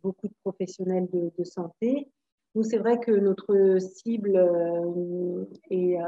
beaucoup 0.06 0.28
de 0.28 0.34
professionnels 0.44 1.08
de, 1.12 1.44
santé. 1.44 2.08
Nous, 2.54 2.62
c'est 2.62 2.78
vrai 2.78 2.98
que 3.00 3.10
notre 3.10 3.78
cible 3.80 4.36
est, 5.70 5.98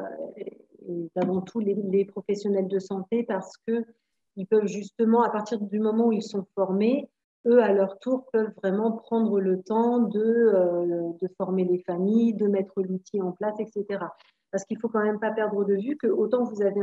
avant 1.17 1.41
tout 1.41 1.59
les, 1.59 2.05
professionnels 2.05 2.69
de 2.69 2.79
santé 2.79 3.25
parce 3.25 3.57
qu'ils 3.59 4.47
peuvent 4.47 4.67
justement, 4.67 5.23
à 5.23 5.31
partir 5.31 5.61
du 5.61 5.81
moment 5.81 6.07
où 6.07 6.13
ils 6.13 6.23
sont 6.23 6.47
formés, 6.55 7.11
eux, 7.47 7.61
à 7.63 7.73
leur 7.73 7.99
tour, 7.99 8.27
peuvent 8.33 8.53
vraiment 8.63 8.93
prendre 8.93 9.41
le 9.41 9.63
temps 9.63 9.99
de, 9.99 11.19
de 11.21 11.29
former 11.37 11.65
les 11.65 11.81
familles, 11.81 12.35
de 12.35 12.47
mettre 12.47 12.81
l'outil 12.83 13.21
en 13.21 13.33
place, 13.33 13.59
etc. 13.59 14.05
Parce 14.51 14.65
qu'il 14.65 14.77
ne 14.77 14.81
faut 14.81 14.89
quand 14.89 15.03
même 15.03 15.21
pas 15.21 15.33
perdre 15.33 15.65
de 15.65 15.75
vue 15.75 15.97
que 15.97 16.07
autant 16.07 16.45
vous 16.45 16.63
avez 16.63 16.81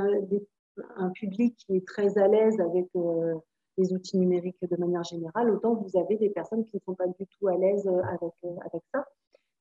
un, 0.97 1.09
public 1.11 1.55
qui 1.57 1.77
est 1.77 1.87
très 1.87 2.17
à 2.17 2.27
l'aise 2.27 2.59
avec 2.59 2.87
euh, 2.95 3.35
les 3.77 3.93
outils 3.93 4.17
numériques 4.17 4.57
de 4.61 4.77
manière 4.77 5.03
générale, 5.03 5.49
autant 5.49 5.75
vous 5.75 5.99
avez 5.99 6.15
des 6.17 6.29
personnes 6.29 6.65
qui 6.65 6.77
ne 6.77 6.81
sont 6.81 6.95
pas 6.95 7.07
du 7.07 7.27
tout 7.27 7.47
à 7.47 7.57
l'aise 7.57 7.87
euh, 7.87 8.01
avec, 8.03 8.33
euh, 8.43 8.55
avec 8.61 8.83
ça. 8.93 9.05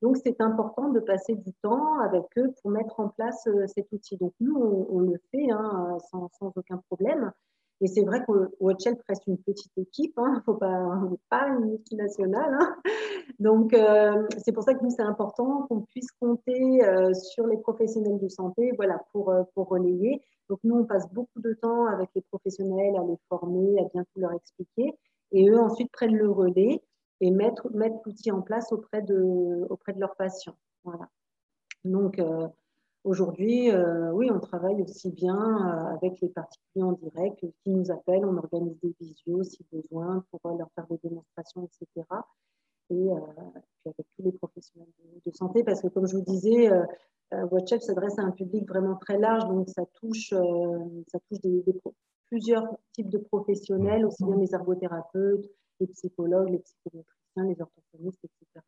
Donc, 0.01 0.17
c'est 0.17 0.41
important 0.41 0.89
de 0.89 0.99
passer 0.99 1.35
du 1.35 1.53
temps 1.63 1.99
avec 1.99 2.23
eux 2.37 2.53
pour 2.61 2.69
mettre 2.69 2.99
en 2.99 3.09
place 3.09 3.47
cet 3.67 3.91
outil. 3.91 4.17
Donc, 4.17 4.33
nous, 4.41 4.55
on, 4.89 4.99
le 4.99 5.17
fait 5.31 5.49
hein, 5.51 5.97
sans, 6.11 6.29
aucun 6.41 6.77
problème. 6.89 7.31
Et 7.81 7.87
c'est 7.87 8.03
vrai 8.03 8.23
que 8.25 8.31
Watchel 8.59 8.95
reste 9.07 9.27
une 9.27 9.37
petite 9.37 9.77
équipe, 9.77 10.17
hein, 10.17 10.41
faut 10.45 10.53
pas, 10.53 11.01
pas 11.29 11.47
une 11.49 11.71
multinationale. 11.71 12.57
Hein. 12.59 12.75
Donc, 13.39 13.73
euh, 13.73 14.25
c'est 14.43 14.53
pour 14.53 14.63
ça 14.63 14.73
que 14.73 14.83
nous, 14.83 14.89
c'est 14.89 15.01
important 15.01 15.63
qu'on 15.67 15.81
puisse 15.81 16.11
compter 16.19 16.83
euh, 16.85 17.13
sur 17.13 17.47
les 17.47 17.57
professionnels 17.57 18.19
de 18.19 18.29
santé 18.29 18.71
voilà, 18.77 19.03
pour, 19.11 19.29
euh, 19.29 19.43
pour 19.53 19.67
relayer. 19.67 20.21
Donc, 20.49 20.59
nous, 20.63 20.75
on 20.75 20.85
passe 20.85 21.11
beaucoup 21.11 21.41
de 21.41 21.53
temps 21.53 21.85
avec 21.87 22.09
les 22.15 22.21
professionnels 22.21 22.95
à 22.95 23.03
les 23.03 23.17
former, 23.27 23.79
à 23.79 23.83
bien 23.93 24.05
tout 24.13 24.21
leur 24.21 24.31
expliquer. 24.31 24.93
Et 25.31 25.49
eux, 25.49 25.59
ensuite, 25.59 25.91
prennent 25.91 26.15
le 26.15 26.29
relais 26.29 26.81
et 27.19 27.31
mettre, 27.31 27.69
mettre 27.73 27.97
l'outil 28.05 28.31
en 28.31 28.41
place 28.41 28.71
auprès 28.71 29.01
de, 29.01 29.65
auprès 29.69 29.91
de 29.91 29.99
leurs 29.99 30.15
patients. 30.15 30.55
Voilà. 30.85 31.09
Donc, 31.83 32.21
Aujourd'hui, 33.05 33.69
euh, 33.69 34.11
oui, 34.13 34.31
on 34.31 34.39
travaille 34.39 34.81
aussi 34.81 35.11
bien 35.11 35.37
euh, 35.37 35.93
avec 35.93 36.19
les 36.21 36.29
particuliers 36.29 36.83
en 36.83 36.93
direct 36.93 37.45
qui 37.61 37.69
nous 37.69 37.91
appellent, 37.91 38.25
on 38.25 38.35
organise 38.35 38.79
des 38.81 38.95
visios 38.99 39.43
si 39.43 39.63
besoin 39.71 40.25
pour 40.31 40.39
euh, 40.47 40.57
leur 40.57 40.71
faire 40.73 40.87
des 40.87 40.97
démonstrations, 41.03 41.65
etc. 41.65 42.07
Et 42.89 42.95
puis 42.95 43.09
avec 43.85 44.07
tous 44.15 44.23
les 44.23 44.31
professionnels 44.31 44.89
de, 45.23 45.31
santé, 45.31 45.63
parce 45.63 45.81
que 45.81 45.87
comme 45.87 46.07
je 46.07 46.17
vous 46.17 46.23
disais, 46.23 46.69
WhatsApp 47.31 47.81
s'adresse 47.81 48.17
à 48.19 48.23
un 48.23 48.31
public 48.31 48.67
vraiment 48.67 48.95
très 48.95 49.17
large, 49.17 49.47
donc 49.49 49.69
ça 49.69 49.85
touche, 49.93 50.29
ça 50.29 51.19
touche 51.29 51.39
plusieurs 52.27 52.67
types 52.93 53.09
de 53.09 53.17
professionnels, 53.17 54.05
aussi 54.05 54.23
bien 54.23 54.37
les 54.37 54.53
ergothérapeutes, 54.53 55.49
les 55.79 55.87
psychologues, 55.87 56.49
les 56.49 56.59
psychométriciens, 56.59 57.43
les 57.43 57.59
orthophonistes, 57.59 58.23
etc. 58.23 58.61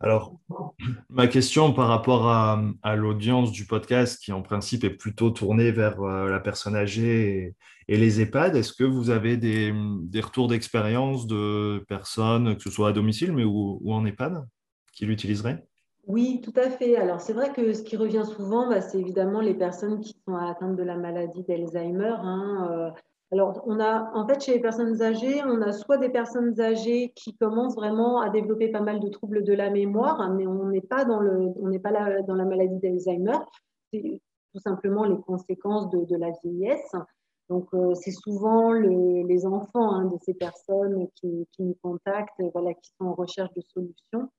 Alors, 0.00 0.36
ma 1.08 1.26
question 1.26 1.72
par 1.72 1.88
rapport 1.88 2.28
à, 2.28 2.96
l'audience 2.96 3.52
du 3.52 3.66
podcast, 3.66 4.22
qui 4.22 4.32
en 4.32 4.42
principe 4.42 4.84
est 4.84 4.90
plutôt 4.90 5.30
tournée 5.30 5.70
vers 5.70 6.02
euh, 6.02 6.28
la 6.28 6.40
personne 6.40 6.76
âgée 6.76 7.54
et, 7.88 7.96
les 7.96 8.20
EHPAD, 8.20 8.56
est-ce 8.56 8.72
que 8.72 8.84
vous 8.84 9.10
avez 9.10 9.36
des, 9.36 9.72
retours 10.20 10.48
d'expérience 10.48 11.26
de 11.26 11.84
personnes, 11.86 12.56
que 12.56 12.62
ce 12.62 12.70
soit 12.70 12.88
à 12.88 12.92
domicile 12.92 13.32
mais 13.32 13.44
ou, 13.44 13.80
en 13.92 14.06
EHPAD, 14.06 14.46
qui 14.92 15.04
l'utiliseraient? 15.04 15.66
Oui, 16.06 16.40
tout 16.42 16.52
à 16.56 16.70
fait. 16.70 16.96
Alors, 16.96 17.20
c'est 17.20 17.32
vrai 17.32 17.52
que 17.52 17.72
ce 17.72 17.82
qui 17.82 17.96
revient 17.96 18.24
souvent, 18.24 18.68
bah, 18.68 18.80
c'est 18.80 18.98
évidemment 18.98 19.40
les 19.40 19.54
personnes 19.54 20.00
qui 20.00 20.14
sont 20.26 20.34
atteintes 20.34 20.76
de 20.76 20.82
la 20.82 20.96
maladie 20.96 21.44
d'Alzheimer. 21.44 22.14
Hein, 22.18 22.68
euh, 22.70 22.90
alors, 23.32 23.62
on 23.66 23.80
a, 23.80 24.12
en 24.14 24.26
fait, 24.26 24.42
chez 24.42 24.52
les 24.54 24.60
personnes 24.60 25.02
âgées, 25.02 25.42
on 25.44 25.60
a 25.62 25.72
soit 25.72 25.96
des 25.96 26.08
personnes 26.08 26.60
âgées 26.60 27.12
qui 27.16 27.36
commencent 27.36 27.74
vraiment 27.74 28.20
à 28.20 28.30
développer 28.30 28.68
pas 28.68 28.80
mal 28.80 29.00
de 29.00 29.08
troubles 29.08 29.42
de 29.42 29.52
la 29.52 29.70
mémoire, 29.70 30.30
mais 30.34 30.46
on 30.46 30.68
n'est 30.68 30.80
pas 30.80 31.04
dans 31.04 31.20
le, 31.20 31.52
on 31.60 31.78
pas 31.80 31.90
là 31.90 32.22
dans 32.22 32.34
la 32.34 32.44
maladie 32.44 32.78
d'Alzheimer. 32.78 33.38
C'est 33.92 34.20
tout 34.52 34.60
simplement 34.60 35.04
les 35.04 35.20
conséquences 35.22 35.90
de, 35.90 36.16
la 36.16 36.30
vieillesse. 36.42 36.92
Donc, 37.48 37.68
euh, 37.74 37.94
c'est 37.94 38.12
souvent 38.12 38.72
les 38.72 39.46
enfants 39.46 39.90
hein, 39.90 40.04
de 40.04 40.16
ces 40.22 40.34
personnes 40.34 41.08
qui, 41.16 41.46
nous 41.58 41.76
contactent, 41.82 42.40
voilà, 42.52 42.74
qui 42.74 42.90
sont 42.98 43.06
en 43.06 43.14
recherche 43.14 43.52
de 43.54 43.62
solutions. 43.62 44.30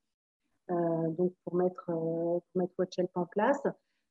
Euh, 0.72 1.10
donc, 1.10 1.34
pour 1.44 1.56
mettre, 1.56 1.90
euh, 1.90 2.40
WatchHelp 2.78 3.12
en 3.16 3.26
place. 3.26 3.62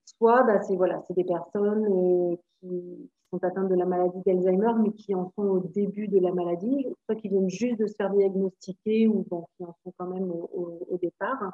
Soit, 0.04 0.42
bah, 0.42 0.60
c'est 0.62 0.76
voilà, 0.76 1.02
des 1.08 1.24
personnes 1.24 2.36
qui, 2.60 3.10
atteintes 3.42 3.68
de 3.68 3.74
la 3.74 3.86
maladie 3.86 4.20
d'Alzheimer, 4.24 4.72
mais 4.82 4.92
qui 4.92 5.14
en 5.14 5.30
sont 5.36 5.42
au 5.42 5.60
début 5.60 6.08
de 6.08 6.18
la 6.18 6.32
maladie, 6.32 6.86
soit 7.04 7.16
qui 7.16 7.28
viennent 7.28 7.50
juste 7.50 7.78
de 7.78 7.86
se 7.86 7.94
faire 7.94 8.10
diagnostiquer 8.10 9.08
ou 9.08 9.24
qui 9.24 9.64
en 9.64 9.74
sont 9.84 9.92
quand 9.96 10.06
même 10.06 10.30
au, 10.30 10.98
départ. 11.00 11.52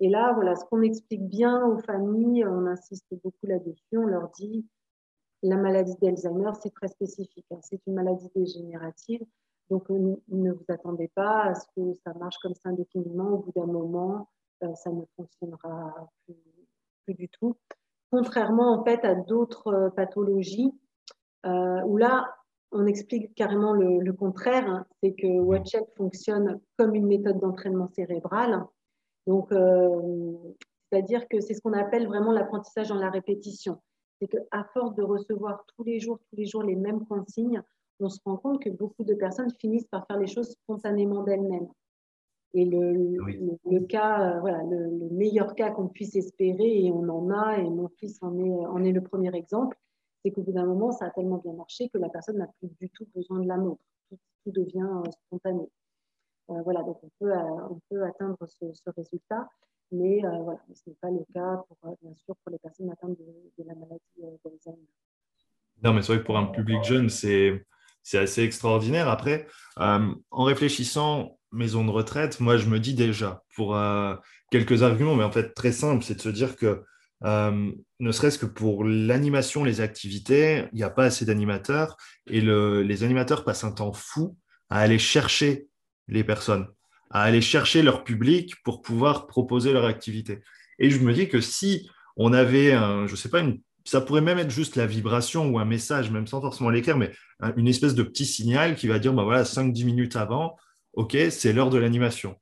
Et 0.00 0.08
là, 0.08 0.32
voilà, 0.34 0.54
ce 0.54 0.64
qu'on 0.66 0.82
explique 0.82 1.26
bien 1.28 1.66
aux 1.66 1.78
familles, 1.78 2.44
on 2.44 2.66
insiste 2.66 3.06
beaucoup 3.22 3.46
là-dessus, 3.46 3.98
on 3.98 4.06
leur 4.06 4.30
dit 4.30 4.66
la 5.42 5.56
maladie 5.56 5.94
d'Alzheimer, 6.00 6.50
c'est 6.60 6.74
très 6.74 6.88
spécifique, 6.88 7.46
hein. 7.50 7.58
c'est 7.62 7.80
une 7.86 7.94
maladie 7.94 8.28
dégénérative. 8.34 9.24
Donc, 9.70 9.88
ne 9.90 10.52
vous 10.52 10.64
attendez 10.68 11.08
pas 11.14 11.42
à 11.44 11.54
ce 11.54 11.66
que 11.76 11.94
ça 12.04 12.14
marche 12.14 12.38
comme 12.38 12.54
ça 12.54 12.70
indéfiniment. 12.70 13.32
Au 13.32 13.38
bout 13.38 13.52
d'un 13.54 13.66
moment, 13.66 14.28
euh, 14.62 14.74
ça 14.74 14.90
ne 14.90 15.02
fonctionnera 15.16 16.08
plus, 16.24 16.34
plus, 17.04 17.14
du 17.14 17.28
tout. 17.28 17.54
Contrairement 18.10 18.72
en 18.72 18.84
fait 18.84 19.04
à 19.04 19.14
d'autres 19.14 19.68
euh, 19.68 19.90
pathologies 19.90 20.72
euh, 21.46 21.82
où 21.82 21.96
là, 21.96 22.34
on 22.72 22.86
explique 22.86 23.34
carrément 23.34 23.72
le, 23.72 24.12
contraire, 24.12 24.68
hein. 24.68 24.86
c'est 25.02 25.12
que 25.12 25.26
WatchHelp 25.26 25.88
fonctionne 25.96 26.60
comme 26.76 26.94
une 26.94 27.06
méthode 27.06 27.38
d'entraînement 27.40 27.88
cérébral. 27.88 28.64
Donc, 29.26 29.50
euh, 29.52 30.32
c'est-à-dire 30.90 31.26
que 31.28 31.40
c'est 31.40 31.54
ce 31.54 31.60
qu'on 31.60 31.72
appelle 31.72 32.06
vraiment 32.06 32.32
l'apprentissage 32.32 32.88
dans 32.88 32.96
la 32.98 33.10
répétition. 33.10 33.78
C'est 34.20 34.28
qu'à 34.28 34.64
force 34.74 34.94
de 34.94 35.02
recevoir 35.02 35.64
tous 35.76 35.84
les 35.84 36.00
jours, 36.00 36.18
tous 36.30 36.36
les 36.36 36.46
jours 36.46 36.62
les 36.62 36.76
mêmes 36.76 37.06
consignes, 37.06 37.62
on 38.00 38.08
se 38.08 38.20
rend 38.24 38.36
compte 38.36 38.62
que 38.62 38.70
beaucoup 38.70 39.04
de 39.04 39.14
personnes 39.14 39.52
finissent 39.58 39.88
par 39.88 40.06
faire 40.06 40.18
les 40.18 40.26
choses 40.26 40.50
spontanément 40.50 41.22
d'elles-mêmes. 41.22 41.68
Et 42.54 42.64
le, 42.64 43.80
cas, 43.86 44.36
euh, 44.36 44.40
voilà, 44.40 44.62
le, 44.62 45.08
meilleur 45.10 45.54
cas 45.54 45.70
qu'on 45.70 45.88
puisse 45.88 46.16
espérer, 46.16 46.84
et 46.84 46.90
on 46.90 47.08
en 47.08 47.30
a, 47.30 47.58
et 47.58 47.68
mon 47.68 47.88
fils 47.88 48.18
en 48.22 48.38
est, 48.38 48.66
en 48.66 48.82
est 48.84 48.92
le 48.92 49.02
premier 49.02 49.34
exemple, 49.34 49.76
c'est 50.28 50.34
qu'au 50.34 50.42
bout 50.42 50.52
d'un 50.52 50.66
moment, 50.66 50.92
ça 50.92 51.06
a 51.06 51.10
tellement 51.10 51.38
bien 51.38 51.54
marché 51.54 51.88
que 51.88 51.98
la 51.98 52.08
personne 52.08 52.38
n'a 52.38 52.48
plus 52.58 52.68
du 52.80 52.90
tout 52.90 53.06
besoin 53.14 53.40
de 53.40 53.48
la 53.48 53.56
montre. 53.56 53.82
Tout, 54.10 54.52
devient 54.52 54.86
euh, 54.86 55.10
spontané. 55.26 55.68
Euh, 56.50 56.62
voilà, 56.62 56.82
donc 56.82 56.98
on 57.02 57.10
peut, 57.18 57.32
euh, 57.32 57.68
on 57.70 57.80
peut 57.90 58.02
atteindre 58.04 58.38
ce, 58.46 58.90
résultat, 58.96 59.48
mais 59.92 60.20
voilà, 60.20 60.60
ce 60.74 60.88
n'est 60.88 60.96
pas 61.00 61.10
le 61.10 61.24
cas, 61.34 61.62
pour, 61.68 61.96
bien 62.02 62.14
sûr, 62.14 62.34
pour 62.42 62.52
les 62.52 62.58
personnes 62.58 62.90
atteintes 62.90 63.18
de, 63.18 63.64
la 63.64 63.74
maladie 63.74 64.38
d'Alzheimer. 64.44 64.86
Non, 65.82 65.92
mais 65.92 66.02
c'est 66.02 66.12
vrai 66.12 66.22
que 66.22 66.26
pour 66.26 66.38
un 66.38 66.46
public 66.46 66.82
jeune, 66.84 67.08
c'est 67.08 67.64
c'est 68.02 68.18
assez 68.18 68.42
extraordinaire. 68.42 69.08
Après, 69.08 69.46
en 69.76 70.44
réfléchissant 70.44 71.38
maison 71.52 71.84
de 71.84 71.90
retraite, 71.90 72.40
moi, 72.40 72.56
je 72.56 72.68
me 72.68 72.80
dis 72.80 72.94
déjà, 72.94 73.42
pour 73.54 73.76
quelques 74.50 74.82
arguments, 74.82 75.14
mais 75.14 75.24
en 75.24 75.30
fait 75.30 75.52
très 75.52 75.72
simple, 75.72 76.02
c'est 76.02 76.14
de 76.14 76.20
se 76.20 76.30
dire 76.30 76.56
que 76.56 76.84
euh, 77.24 77.72
ne 78.00 78.12
serait-ce 78.12 78.38
que 78.38 78.46
pour 78.46 78.84
l'animation, 78.84 79.64
les 79.64 79.80
activités, 79.80 80.66
il 80.72 80.76
n'y 80.76 80.82
a 80.82 80.90
pas 80.90 81.04
assez 81.04 81.24
d'animateurs 81.24 81.96
et 82.28 82.40
les 82.40 83.04
animateurs 83.04 83.44
passent 83.44 83.64
un 83.64 83.72
temps 83.72 83.92
fou 83.92 84.36
à 84.70 84.80
aller 84.80 84.98
chercher 84.98 85.66
les 86.06 86.24
personnes, 86.24 86.68
à 87.10 87.22
aller 87.22 87.40
chercher 87.40 87.82
leur 87.82 88.04
public 88.04 88.54
pour 88.62 88.82
pouvoir 88.82 89.26
proposer 89.26 89.72
leur 89.72 89.84
activité. 89.84 90.40
Et 90.78 90.90
je 90.90 91.00
me 91.00 91.12
dis 91.12 91.28
que 91.28 91.40
si 91.40 91.90
on 92.16 92.32
avait, 92.32 92.72
un, 92.72 93.06
je 93.06 93.16
sais 93.16 93.28
pas, 93.28 93.40
une, 93.40 93.60
ça 93.84 94.00
pourrait 94.00 94.20
même 94.20 94.38
être 94.38 94.50
juste 94.50 94.76
la 94.76 94.86
vibration 94.86 95.48
ou 95.48 95.58
un 95.58 95.64
message, 95.64 96.10
même 96.10 96.26
sans 96.26 96.40
forcément 96.40 96.70
l'écrire, 96.70 96.98
mais 96.98 97.10
une 97.56 97.68
espèce 97.68 97.94
de 97.94 98.02
petit 98.02 98.26
signal 98.26 98.76
qui 98.76 98.86
va 98.86 98.98
dire, 98.98 99.14
bah 99.14 99.22
voilà, 99.22 99.44
5-10 99.44 99.84
minutes 99.84 100.16
avant, 100.16 100.56
OK, 100.92 101.16
c'est 101.30 101.52
l'heure 101.52 101.70
de 101.70 101.78
l'animation. 101.78 102.36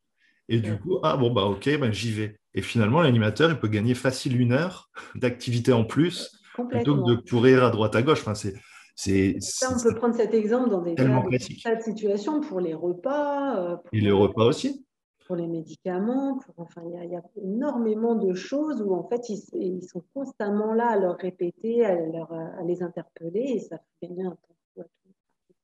Et 0.48 0.60
du 0.60 0.76
coup, 0.78 0.98
ah 1.02 1.16
bon, 1.16 1.32
bah 1.32 1.44
ok, 1.44 1.78
ben, 1.78 1.92
j'y 1.92 2.12
vais. 2.12 2.38
Et 2.56 2.62
finalement, 2.62 3.02
l'animateur, 3.02 3.50
il 3.50 3.58
peut 3.58 3.68
gagner 3.68 3.94
facile 3.94 4.40
une 4.40 4.52
heure 4.52 4.90
d'activité 5.14 5.72
en 5.72 5.84
plus 5.84 6.40
plutôt 6.68 6.96
que 6.96 7.10
de 7.10 7.16
courir 7.28 7.62
à 7.62 7.70
droite 7.70 7.94
à 7.94 8.02
gauche. 8.02 8.20
Enfin, 8.26 8.34
C'est, 8.34 9.36
on 9.70 9.82
peut 9.82 9.94
prendre 9.94 10.14
cet 10.14 10.32
exemple 10.32 10.70
dans 10.70 10.80
des 10.80 10.94
tellement 10.94 11.22
cas 11.22 11.28
classique. 11.28 11.66
de 11.66 11.82
situations 11.82 12.40
pour 12.40 12.60
les 12.60 12.72
repas. 12.72 13.58
euh, 13.58 13.76
pour 13.76 13.88
Et 13.92 14.00
les 14.00 14.10
repas 14.10 14.44
aussi 14.44 14.82
pour 15.26 15.34
les 15.34 15.48
médicaments, 15.48 16.38
pour, 16.38 16.54
enfin, 16.58 16.82
il 16.86 16.92
y, 16.92 16.96
a, 16.96 17.04
il 17.04 17.10
y, 17.10 17.16
a 17.16 17.22
énormément 17.42 18.14
de 18.14 18.32
choses 18.32 18.80
où 18.80 18.94
en 18.94 19.08
fait 19.08 19.28
ils, 19.28 19.42
ils, 19.54 19.82
sont 19.82 20.04
constamment 20.14 20.72
là 20.72 20.86
à 20.90 20.96
leur 20.96 21.16
répéter, 21.16 21.84
à, 21.84 21.96
leur, 21.96 22.32
à 22.32 22.62
les 22.64 22.80
interpeller 22.80 23.40
et 23.40 23.58
ça 23.58 23.78
fait 23.78 24.06
gagner 24.06 24.24
un 24.24 24.30
temps. 24.30 24.55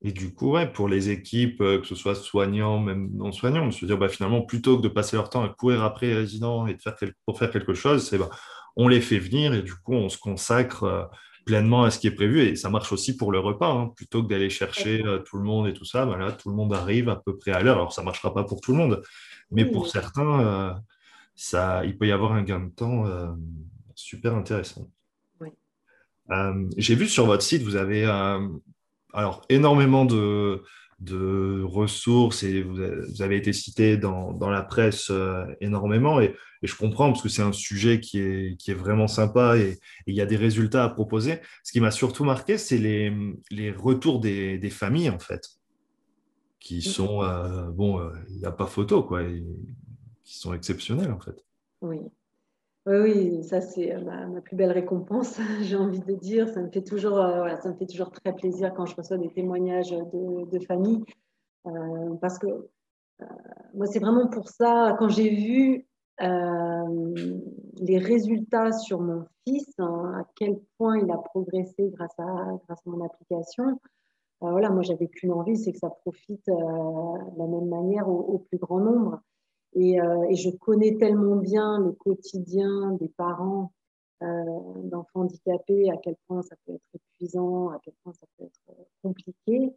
Et 0.05 0.13
du 0.13 0.35
coup, 0.35 0.53
ouais, 0.53 0.71
pour 0.71 0.89
les 0.89 1.11
équipes, 1.11 1.61
euh, 1.61 1.81
que 1.81 1.87
ce 1.87 1.95
soit 1.95 2.15
soignants, 2.15 2.81
même 2.81 3.11
non 3.15 3.31
soignants, 3.31 3.71
se 3.71 3.87
dire 3.87 3.99
bah, 3.99 4.09
finalement, 4.09 4.43
plutôt 4.43 4.77
que 4.77 4.83
de 4.83 4.89
passer 4.89 5.17
leur 5.17 5.31
temps 5.31 5.45
à 5.45 5.49
courir 5.49 5.83
après 5.85 6.09
les 6.09 6.15
résidents 6.15 6.67
et 6.67 6.75
de 6.75 6.83
faire 6.83 6.97
pour 7.25 7.39
faire 7.39 7.51
quelque 7.51 7.75
chose, 7.75 8.09
c'est 8.09 8.19
bah, 8.19 8.31
on 8.77 8.89
les 8.89 9.01
fait 9.01 9.19
venir 9.19 9.55
et 9.55 9.63
du 9.63 9.75
coup, 9.75 9.95
on 9.95 10.09
se 10.09 10.19
consacre 10.19 10.85
euh, 10.85 11.05
pleinement 11.45 11.85
à 11.85 11.91
ce 11.91 11.99
qui 11.99 12.07
est 12.07 12.13
prévu. 12.13 12.41
Et 12.41 12.57
ça 12.57 12.71
marche 12.71 12.93
aussi 12.93 13.17
pour 13.17 13.33
le 13.33 13.39
repas, 13.39 13.71
hein. 13.71 13.93
plutôt 13.97 14.23
que 14.23 14.29
d'aller 14.29 14.51
chercher 14.51 15.05
euh, 15.05 15.19
tout 15.19 15.37
le 15.37 15.45
monde 15.45 15.69
et 15.69 15.73
tout 15.73 15.85
ça, 15.85 16.07
bah, 16.07 16.17
là, 16.17 16.33
tout 16.33 16.49
le 16.49 16.55
monde 16.55 16.73
arrive 16.73 17.09
à 17.09 17.17
peu 17.17 17.37
près 17.37 17.53
à 17.53 17.63
l'heure. 17.63 17.77
Alors, 17.77 17.93
ça 17.93 18.03
ne 18.03 18.07
marchera 18.07 18.33
pas 18.35 18.45
pour 18.45 18.61
tout 18.61 18.73
le 18.73 18.79
monde, 18.79 19.03
mais 19.51 19.65
pour 19.65 19.89
certains, 19.89 20.41
euh, 20.41 20.73
ça, 21.35 21.85
il 21.85 21.97
peut 21.97 22.07
y 22.07 22.13
avoir 22.13 22.33
un 22.33 22.43
gain 22.43 22.61
de 22.61 22.71
temps 22.71 23.07
euh, 23.07 23.31
super 23.95 24.35
intéressant. 24.35 24.89
Oui. 25.41 25.49
J'ai 26.77 26.95
vu 26.95 27.09
sur 27.09 27.27
votre 27.27 27.43
site, 27.43 27.63
vous 27.63 27.77
avez 27.77 28.07
alors, 29.13 29.43
énormément 29.49 30.05
de, 30.05 30.63
de, 31.01 31.63
ressources 31.65 32.43
et 32.43 32.63
vous 32.63 32.81
avez, 33.23 33.37
été 33.37 33.53
cité 33.53 33.97
dans, 33.97 34.33
dans, 34.33 34.51
la 34.51 34.63
presse 34.63 35.11
énormément. 35.61 36.21
Et, 36.21 36.35
et, 36.63 36.67
je 36.67 36.77
comprends 36.77 37.11
parce 37.11 37.23
que 37.23 37.29
c'est 37.29 37.43
un 37.43 37.53
sujet 37.53 38.01
qui 38.01 38.21
est, 38.21 38.57
qui 38.57 38.71
est 38.71 38.75
vraiment 38.75 39.09
sympa 39.09 39.57
et, 39.57 39.71
et, 39.71 39.79
il 40.07 40.15
y 40.15 40.21
a 40.21 40.27
des 40.27 40.37
résultats 40.37 40.85
à 40.85 40.89
proposer. 40.89 41.41
Ce 41.65 41.73
qui 41.73 41.81
m'a 41.81 41.91
surtout 41.91 42.25
marqué, 42.25 42.59
c'est 42.59 42.79
les, 42.79 43.13
les, 43.51 43.71
retours 43.71 44.21
des, 44.21 44.59
des, 44.59 44.71
familles, 44.71 45.11
en 45.11 45.19
fait 45.19 45.49
qui 46.63 46.81
sont, 46.81 47.23
euh, 47.23 47.71
bon, 47.71 47.99
il 47.99 48.03
euh, 48.03 48.39
n'y 48.39 48.45
a 48.45 48.53
pas 48.53 48.67
photo, 48.67 49.03
quoi, 49.03 49.23
et, 49.23 49.45
qui 50.23 50.39
sont 50.39 50.55
exceptionnels, 50.55 51.11
en 51.11 51.19
fait. 51.19 51.45
Oui. 51.81 51.99
Oui, 52.87 52.97
oui, 53.01 53.45
ça 53.45 53.61
c'est 53.61 53.97
ma, 54.03 54.27
ma, 54.27 54.41
plus 54.41 54.57
belle 54.57 54.73
récompense, 54.73 55.39
j'ai 55.63 55.77
envie 55.77 56.01
de 56.01 56.15
dire. 56.15 56.49
Ça 56.49 56.61
me 56.61 56.71
fait 56.71 56.83
toujours, 56.83 57.19
euh, 57.19 57.55
ça 57.57 57.71
me 57.71 57.75
fait 57.77 57.87
toujours 57.87 58.11
très 58.11 58.35
plaisir 58.35 58.75
quand 58.75 58.87
je 58.87 58.97
reçois 58.97 59.19
des 59.19 59.31
témoignages 59.31 59.91
de, 59.91 60.51
de 60.51 60.65
famille, 60.65 61.05
euh, 61.67 62.15
parce 62.21 62.39
que 62.39 62.47
euh, 62.49 63.25
moi 63.75 63.87
c'est 63.87 64.01
vraiment 64.01 64.27
pour 64.29 64.49
ça 64.49 64.97
quand 64.99 65.09
j'ai 65.09 65.31
vu 65.31 65.87
les 67.81 67.99
résultats 67.99 68.71
sur 68.73 69.01
mon 69.01 69.27
fils, 69.45 69.75
hein, 69.79 70.13
à 70.21 70.25
quel 70.37 70.61
point 70.79 70.99
il 70.99 71.11
a 71.11 71.19
progressé 71.19 71.91
grâce 71.95 72.17
à, 72.19 72.25
grâce 72.67 72.79
à 72.87 72.91
mon 72.91 73.05
application. 73.05 73.81
Euh, 74.43 74.51
voilà, 74.51 74.71
moi, 74.71 74.83
j'avais 74.83 75.09
qu'une 75.09 75.33
envie, 75.33 75.57
c'est 75.57 75.73
que 75.73 75.79
ça 75.79 75.91
profite 75.91 76.49
euh, 76.49 76.53
de 76.55 77.39
la 77.39 77.47
même 77.47 77.69
manière 77.69 78.09
au 78.09 78.39
plus 78.39 78.59
grand 78.59 78.81
nombre. 78.81 79.21
Et, 79.75 80.01
euh, 80.01 80.25
et, 80.29 80.37
je 80.37 80.51
connais 80.51 80.97
tellement 80.99 81.37
bien 81.37 81.79
le 81.79 81.93
quotidien 81.93 82.93
des 83.01 83.09
parents 83.09 83.73
d'enfants 84.85 85.23
handicapés, 85.23 85.91
à 85.91 85.97
quel 85.97 86.15
point 86.29 86.43
ça 86.43 86.55
peut 86.65 86.75
être 86.75 86.87
épuisant, 86.95 87.71
à 87.71 87.81
quel 87.83 87.93
point 88.05 88.13
ça 88.13 88.25
peut 88.39 88.45
être 88.45 88.77
compliqué. 89.03 89.75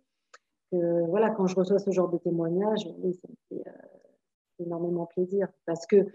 Que, 0.71 1.07
voilà, 1.07 1.31
quand 1.31 1.47
je 1.47 1.55
reçois 1.55 1.79
ce 1.79 1.89
genre 1.89 2.09
de 2.09 2.19
témoignages, 2.19 2.87
oui, 2.99 3.15
ça 3.15 3.27
me 3.27 3.57
fait 3.57 3.63
énormément 4.59 5.07
plaisir. 5.07 5.47
Parce 5.65 5.87
que 5.87 6.05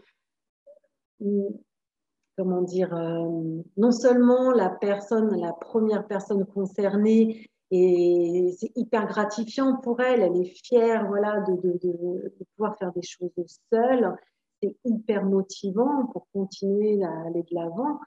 comment 2.41 2.63
dire, 2.63 2.95
euh, 2.95 3.63
non 3.77 3.93
seulement 3.93 4.53
la 4.53 4.71
personne, 4.71 5.39
la 5.39 5.53
première 5.53 6.07
personne 6.07 6.47
concernée 6.47 7.51
et 7.71 8.57
c'est 8.59 8.73
hyper 8.77 9.07
gratifiant 9.07 9.77
pour 9.77 10.01
elle. 10.01 10.23
Elle 10.23 10.37
est 10.37 10.55
fière 10.65 11.07
voilà, 11.07 11.41
de, 11.41 12.35
pouvoir 12.57 12.77
faire 12.79 12.93
des 12.93 13.03
choses 13.03 13.31
seule. 13.73 14.17
C'est 14.63 14.77
hyper 14.85 15.25
motivant 15.25 16.07
pour 16.07 16.27
continuer 16.33 17.03
à 17.05 17.27
aller 17.27 17.43
de 17.45 17.55
l'avant. 17.55 18.01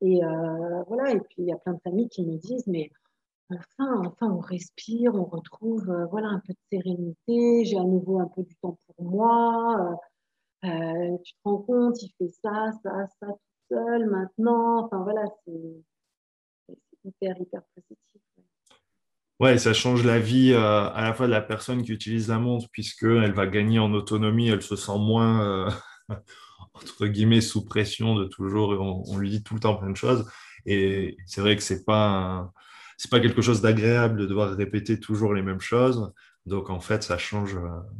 Et 0.00 0.24
euh, 0.24 0.82
voilà. 0.86 1.12
Et 1.12 1.20
puis 1.20 1.36
il 1.38 1.46
y 1.46 1.52
a 1.52 1.56
plein 1.56 1.74
de 1.74 1.80
familles 1.80 2.08
qui 2.08 2.24
me 2.24 2.36
disent, 2.38 2.66
mais 2.68 2.90
enfin, 3.50 4.02
enfin, 4.06 4.30
on 4.30 4.38
respire, 4.38 5.14
on 5.14 5.24
retrouve 5.24 5.90
euh, 5.90 6.06
voilà 6.06 6.28
un 6.28 6.40
peu 6.40 6.52
de 6.52 6.58
sérénité. 6.70 7.64
J'ai 7.64 7.78
à 7.78 7.84
nouveau 7.84 8.20
un 8.20 8.28
peu 8.28 8.42
du 8.42 8.54
temps 8.56 8.78
pour 8.86 9.04
moi. 9.04 9.98
Euh, 10.64 11.18
tu 11.24 11.32
te 11.34 11.38
rends 11.44 11.58
compte, 11.58 12.02
il 12.02 12.10
fait 12.18 12.28
ça, 12.42 12.70
ça, 12.82 13.06
ça 13.20 13.26
tout 13.26 13.74
seul 13.74 14.06
maintenant. 14.10 14.84
Enfin 14.84 15.02
voilà, 15.02 15.24
c'est 15.44 16.74
hyper 17.04 17.40
hyper 17.40 17.62
positif. 17.74 18.22
Ouais, 19.40 19.56
ça 19.58 19.72
change 19.72 20.04
la 20.04 20.18
vie 20.18 20.52
euh, 20.52 20.90
à 20.90 21.02
la 21.02 21.14
fois 21.14 21.26
de 21.26 21.32
la 21.32 21.40
personne 21.40 21.82
qui 21.82 21.92
utilise 21.92 22.28
la 22.28 22.38
montre, 22.38 22.68
puisqu'elle 22.70 23.32
va 23.32 23.46
gagner 23.46 23.78
en 23.78 23.92
autonomie, 23.92 24.48
elle 24.48 24.62
se 24.62 24.74
sent 24.74 24.98
moins, 24.98 25.42
euh, 25.42 25.70
entre 26.74 27.06
guillemets, 27.06 27.40
sous 27.40 27.64
pression 27.64 28.14
de 28.14 28.24
toujours, 28.24 28.70
on, 28.70 29.04
on, 29.06 29.16
lui 29.16 29.30
dit 29.30 29.42
tout 29.42 29.54
le 29.54 29.60
temps 29.60 29.76
plein 29.76 29.90
de 29.90 29.96
choses. 29.96 30.28
Et 30.66 31.16
c'est 31.26 31.40
vrai 31.40 31.56
que 31.56 31.62
c'est 31.62 31.84
pas, 31.84 32.52
c'est 32.96 33.10
pas 33.10 33.20
quelque 33.20 33.42
chose 33.42 33.60
d'agréable 33.62 34.20
de 34.20 34.26
devoir 34.26 34.50
répéter 34.56 34.98
toujours 34.98 35.34
les 35.34 35.42
mêmes 35.42 35.60
choses. 35.60 36.12
Donc 36.46 36.68
en 36.70 36.80
fait, 36.80 37.02
ça 37.02 37.18
change, 37.18 37.56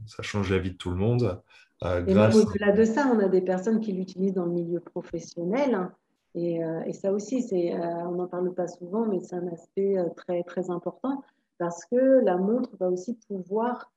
ça 0.06 0.22
change 0.22 0.50
la 0.50 0.58
vie 0.58 0.72
de 0.72 0.76
tout 0.76 0.90
le 0.90 0.96
monde. 0.96 1.40
Euh, 1.84 2.04
et 2.06 2.12
au-delà 2.12 2.72
de 2.72 2.84
ça, 2.84 3.10
on 3.14 3.18
a 3.20 3.28
des 3.28 3.40
personnes 3.40 3.80
qui 3.80 3.92
l'utilisent 3.92 4.34
dans 4.34 4.46
le 4.46 4.52
milieu 4.52 4.80
professionnel. 4.80 5.88
Et, 6.38 6.62
euh, 6.62 6.82
et, 6.86 6.92
ça 6.92 7.12
aussi, 7.12 7.42
c'est, 7.42 7.74
euh, 7.74 8.06
on 8.06 8.12
n'en 8.12 8.28
parle 8.28 8.54
pas 8.54 8.68
souvent, 8.68 9.06
mais 9.06 9.18
c'est 9.18 9.34
un 9.34 9.48
aspect 9.48 9.98
euh, 9.98 10.08
très, 10.10 10.44
très 10.44 10.70
important 10.70 11.24
parce 11.58 11.84
que 11.86 11.96
la 11.96 12.36
montre 12.36 12.70
va 12.78 12.88
aussi 12.88 13.18
pouvoir 13.26 13.90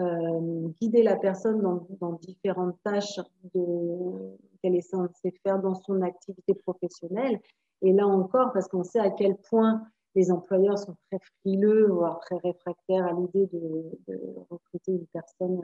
euh, 0.00 0.68
guider 0.80 1.04
la 1.04 1.14
personne 1.14 1.60
dans, 1.60 1.86
dans 2.00 2.14
différentes 2.14 2.76
tâches 2.82 3.20
qu'elle 3.52 4.74
est 4.74 4.80
censée 4.80 5.32
faire 5.44 5.60
dans 5.60 5.76
son 5.76 6.02
activité 6.02 6.54
professionnelle. 6.54 7.38
Et 7.82 7.92
là 7.92 8.08
encore, 8.08 8.52
parce 8.52 8.66
qu'on 8.66 8.82
sait 8.82 8.98
à 8.98 9.10
quel 9.10 9.36
point 9.36 9.86
les 10.16 10.32
employeurs 10.32 10.78
sont 10.78 10.96
très 11.08 11.20
frileux, 11.40 11.86
voire 11.90 12.18
très 12.18 12.38
réfractaires 12.38 13.06
à 13.06 13.12
l'idée 13.12 13.46
de, 13.52 13.84
de, 14.08 14.20
recruter 14.50 14.92
une 14.92 15.06
personne 15.12 15.60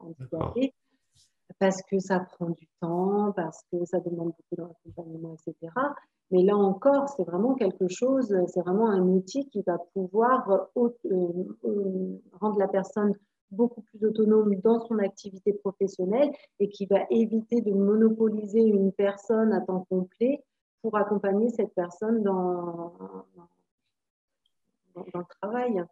handicapée 0.00 0.74
parce 1.58 1.82
que 1.82 1.98
ça 1.98 2.20
prend 2.20 2.50
du 2.50 2.68
temps, 2.80 3.32
parce 3.32 3.62
que 3.70 3.84
ça 3.84 4.00
demande 4.00 4.32
beaucoup 4.36 4.56
d'accompagnement, 4.56 5.34
etc. 5.34 5.72
Mais 6.30 6.42
là 6.42 6.56
encore, 6.56 7.08
c'est 7.08 7.24
vraiment 7.24 7.54
quelque 7.54 7.88
chose, 7.88 8.34
c'est 8.48 8.60
vraiment 8.60 8.90
un 8.90 9.02
outil 9.02 9.48
qui 9.48 9.62
va 9.62 9.78
pouvoir 9.94 10.68
euh, 10.76 10.88
euh, 11.64 12.20
rendre 12.32 12.58
la 12.58 12.68
personne 12.68 13.14
beaucoup 13.50 13.80
plus 13.80 14.04
autonome 14.04 14.54
dans 14.56 14.80
son 14.80 14.98
activité 14.98 15.54
professionnelle 15.54 16.30
et 16.60 16.68
qui 16.68 16.84
va 16.86 17.06
éviter 17.10 17.62
de 17.62 17.72
monopoliser 17.72 18.60
une 18.60 18.92
personne 18.92 19.52
à 19.54 19.62
temps 19.62 19.86
complet 19.88 20.44
pour 20.82 20.96
accompagner 20.96 21.48
cette 21.48 21.74
personne 21.74 22.22
dans, 22.22 22.92
le 24.96 25.24
travail. 25.40 25.82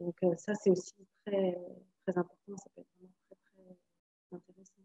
Donc 0.00 0.16
euh, 0.24 0.34
ça, 0.36 0.54
c'est 0.54 0.70
aussi 0.70 0.92
très, 1.24 1.56
très 2.04 2.18
important, 2.18 2.56
ça 2.56 2.70
peut 2.74 2.80
être 2.80 2.88
vraiment 2.98 3.12
très 3.30 4.36
intéressant 4.36 4.77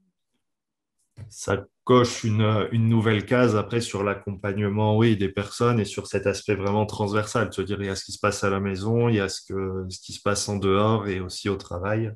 ça 1.34 1.66
coche 1.84 2.24
une, 2.24 2.68
une, 2.72 2.88
nouvelle 2.88 3.26
case 3.26 3.56
après 3.56 3.82
sur 3.82 4.04
l'accompagnement 4.04 4.98
oui, 4.98 5.18
des 5.18 5.30
personnes 5.30 5.80
et 5.80 5.86
sur 5.86 6.08
cet 6.08 6.28
aspect 6.28 6.56
vraiment 6.56 6.86
transversal. 6.86 7.52
Se 7.52 7.62
dire, 7.62 7.82
il 7.82 7.88
y 7.88 7.90
a 7.90 7.96
ce 7.96 8.06
qui 8.06 8.12
se 8.12 8.20
passe 8.20 8.44
à 8.44 8.50
la 8.50 8.60
maison, 8.60 9.10
il 9.10 9.16
y 9.16 9.20
a 9.20 9.28
ce, 9.28 9.42
que, 9.42 9.86
ce 9.90 10.00
qui 10.00 10.14
se 10.14 10.22
passe 10.22 10.48
en 10.48 10.58
dehors 10.58 11.08
et 11.08 11.20
aussi 11.20 11.50
au 11.50 11.56
travail. 11.56 12.14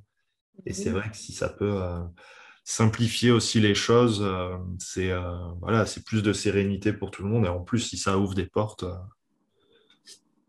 Et 0.66 0.74
c'est 0.74 0.92
vrai 0.92 1.10
que 1.10 1.18
si 1.18 1.34
ça 1.34 1.50
peut 1.50 1.82
euh, 1.82 2.00
simplifier 2.64 3.32
aussi 3.32 3.60
les 3.60 3.76
choses, 3.76 4.22
euh, 4.22 4.56
c'est 4.80 5.12
euh, 5.12 5.22
voilà, 5.62 5.86
plus 6.06 6.22
de 6.22 6.34
sérénité 6.34 6.94
pour 6.94 7.12
tout 7.12 7.24
le 7.24 7.30
monde. 7.30 7.46
Et 7.46 7.50
en 7.50 7.62
plus, 7.62 7.80
si 7.80 7.98
ça 7.98 8.18
ouvre 8.18 8.36
des 8.36 8.46
portes, 8.46 8.86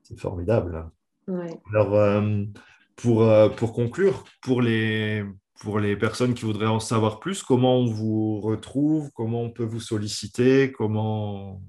c'est 0.03 0.21
formidable. 0.21 0.91
Ouais. 1.27 1.59
Alors, 1.73 2.23
pour, 2.97 3.55
pour 3.57 3.73
conclure, 3.73 4.25
pour 4.41 4.63
les, 4.63 5.25
pour 5.61 5.81
les 5.81 5.97
personnes 5.97 6.35
qui 6.35 6.45
voudraient 6.45 6.67
en 6.67 6.81
savoir 6.81 7.21
plus, 7.21 7.43
comment 7.43 7.77
on 7.77 7.87
vous 7.87 8.41
retrouve, 8.41 9.11
comment 9.13 9.43
on 9.43 9.51
peut 9.51 9.65
vous 9.65 9.81
solliciter, 9.81 10.73
comment... 10.73 11.61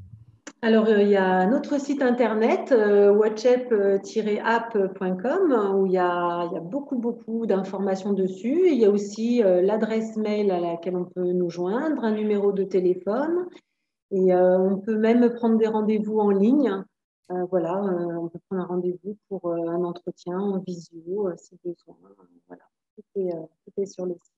Alors, 0.62 0.88
euh, 0.88 1.02
il 1.02 1.08
y 1.08 1.16
a 1.16 1.46
notre 1.46 1.80
site 1.80 2.02
internet, 2.02 2.74
euh, 2.74 3.14
whatsapp-app.com, 3.14 5.78
où 5.78 5.86
il 5.86 5.94
y, 5.94 5.98
a, 5.98 6.50
beaucoup, 6.62 6.98
beaucoup 6.98 7.46
d'informations 7.46 8.12
dessus. 8.12 8.68
Il 8.68 8.78
y 8.78 8.84
a 8.84 8.90
aussi 8.90 9.42
euh, 9.42 9.62
l'adresse 9.62 10.18
mail 10.18 10.52
à 10.52 10.60
laquelle 10.60 10.98
on 10.98 11.06
peut 11.06 11.32
nous 11.32 11.50
joindre, 11.50 12.04
un 12.04 12.12
numéro 12.12 12.52
de 12.52 12.64
téléphone, 12.64 13.48
et 14.12 14.36
on 14.36 14.80
peut 14.80 14.98
même 14.98 15.34
prendre 15.36 15.58
des 15.58 15.68
rendez-vous 15.68 16.20
en 16.20 16.32
ligne. 16.32 16.84
Voilà, 17.52 17.80
on 17.80 18.28
peut 18.28 18.40
prendre 18.50 18.64
un 18.64 18.66
rendez-vous 18.66 19.16
pour 19.30 19.54
un 19.54 19.84
entretien 19.84 20.40
en 20.40 20.58
visio, 20.58 21.30
si 21.38 21.60
besoin. 21.64 21.96
Voilà. 22.48 22.64
Tout 23.00 23.22
est, 23.22 23.32
tout 23.32 23.82
est, 23.82 23.86
sur 23.86 24.06
le 24.06 24.14
site. 24.14 24.34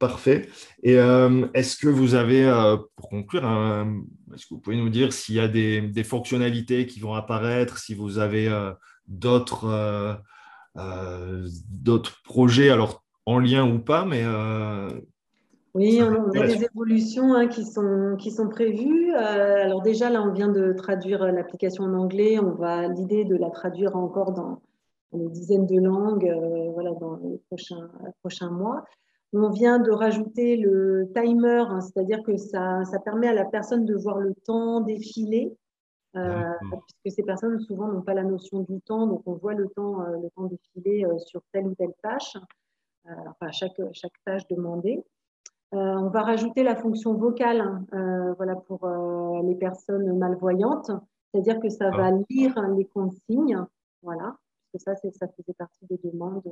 Parfait. 0.00 0.48
Et 0.82 0.98
euh, 0.98 1.46
est-ce 1.54 1.76
que 1.76 1.88
vous 1.88 2.14
avez, 2.14 2.44
euh, 2.44 2.76
pour 2.96 3.08
conclure, 3.08 3.44
est-ce 4.34 4.46
que 4.46 4.54
vous 4.54 4.60
pouvez 4.60 4.76
nous 4.76 4.88
dire 4.88 5.12
s'il 5.12 5.36
y 5.36 5.40
a 5.40 5.46
des, 5.48 6.04
fonctionnalités 6.04 6.86
qui 6.86 6.98
vont 6.98 7.14
apparaître, 7.14 7.78
si 7.78 7.94
vous 7.94 8.18
avez 8.18 8.48
euh, 8.48 8.72
d'autres 9.06 10.20
d'autres 11.70 12.20
projets, 12.24 12.70
alors 12.70 13.04
en 13.26 13.38
lien 13.38 13.64
ou 13.64 13.78
pas, 13.78 14.04
mais 14.04 14.24
oui, 15.74 16.00
on, 16.02 16.30
a 16.38 16.46
des 16.46 16.64
évolutions 16.64 17.32
hein, 17.34 17.46
qui, 17.46 17.64
sont, 17.64 18.16
qui 18.18 18.30
sont 18.32 18.48
prévues. 18.48 19.14
alors 19.14 19.82
déjà, 19.82 20.10
là, 20.10 20.22
on 20.22 20.32
vient 20.32 20.48
de 20.48 20.72
traduire 20.72 21.24
l'application 21.32 21.84
en 21.84 21.94
anglais. 21.94 22.38
On 22.40 22.50
va 22.50 22.88
l'idée 22.88 23.24
de 23.24 23.36
la 23.36 23.50
traduire 23.50 23.96
encore 23.96 24.32
dans, 24.32 24.60
une 25.14 25.30
dizaine 25.30 25.66
de 25.66 25.80
langues 25.80 26.32
voilà, 26.74 26.92
dans 26.92 27.16
les 27.16 27.38
prochains, 27.48 27.88
prochains 28.20 28.50
mois. 28.50 28.84
On 29.36 29.50
vient 29.50 29.80
de 29.80 29.90
rajouter 29.90 30.56
le 30.56 31.10
timer, 31.12 31.64
hein, 31.68 31.80
c'est-à-dire 31.80 32.22
que 32.22 32.36
ça, 32.36 32.84
ça, 32.84 33.00
permet 33.00 33.26
à 33.26 33.32
la 33.32 33.44
personne 33.44 33.84
de 33.84 33.96
voir 33.96 34.18
le 34.18 34.32
temps 34.32 34.80
défiler, 34.80 35.56
euh, 36.14 36.52
puisque 37.02 37.16
ces 37.16 37.24
personnes 37.24 37.58
souvent 37.58 37.88
n'ont 37.88 38.02
pas 38.02 38.14
la 38.14 38.22
notion 38.22 38.60
du 38.60 38.80
temps, 38.80 39.08
donc 39.08 39.22
on 39.26 39.32
voit 39.32 39.54
le 39.54 39.66
temps, 39.70 40.02
euh, 40.02 40.20
le 40.22 40.30
temps 40.30 40.44
défiler 40.44 41.04
euh, 41.04 41.18
sur 41.18 41.42
telle 41.52 41.66
ou 41.66 41.74
telle 41.74 41.92
tâche, 42.00 42.36
enfin 43.04 43.50
chaque, 43.50 43.80
chaque 43.92 44.12
tâche 44.24 44.46
demandée. 44.46 45.02
on 45.72 46.08
va 46.10 46.22
rajouter 46.22 46.62
la 46.62 46.76
fonction 46.76 47.14
vocale 47.14 47.60
hein, 47.90 48.34
voilà, 48.36 48.54
pour 48.54 48.88
les 49.42 49.56
personnes 49.56 50.16
malvoyantes, 50.16 50.92
c'est-à-dire 51.32 51.58
que 51.58 51.68
ça 51.68 51.90
va 51.90 52.06
ah. 52.06 52.18
lire 52.30 52.54
les 52.76 52.84
consignes, 52.84 53.58
voilà, 54.00 54.36
que 54.74 54.82
ça, 54.82 54.94
ça 54.96 55.28
faisait 55.28 55.54
partie 55.54 55.86
des 55.86 55.98
demandes 56.02 56.42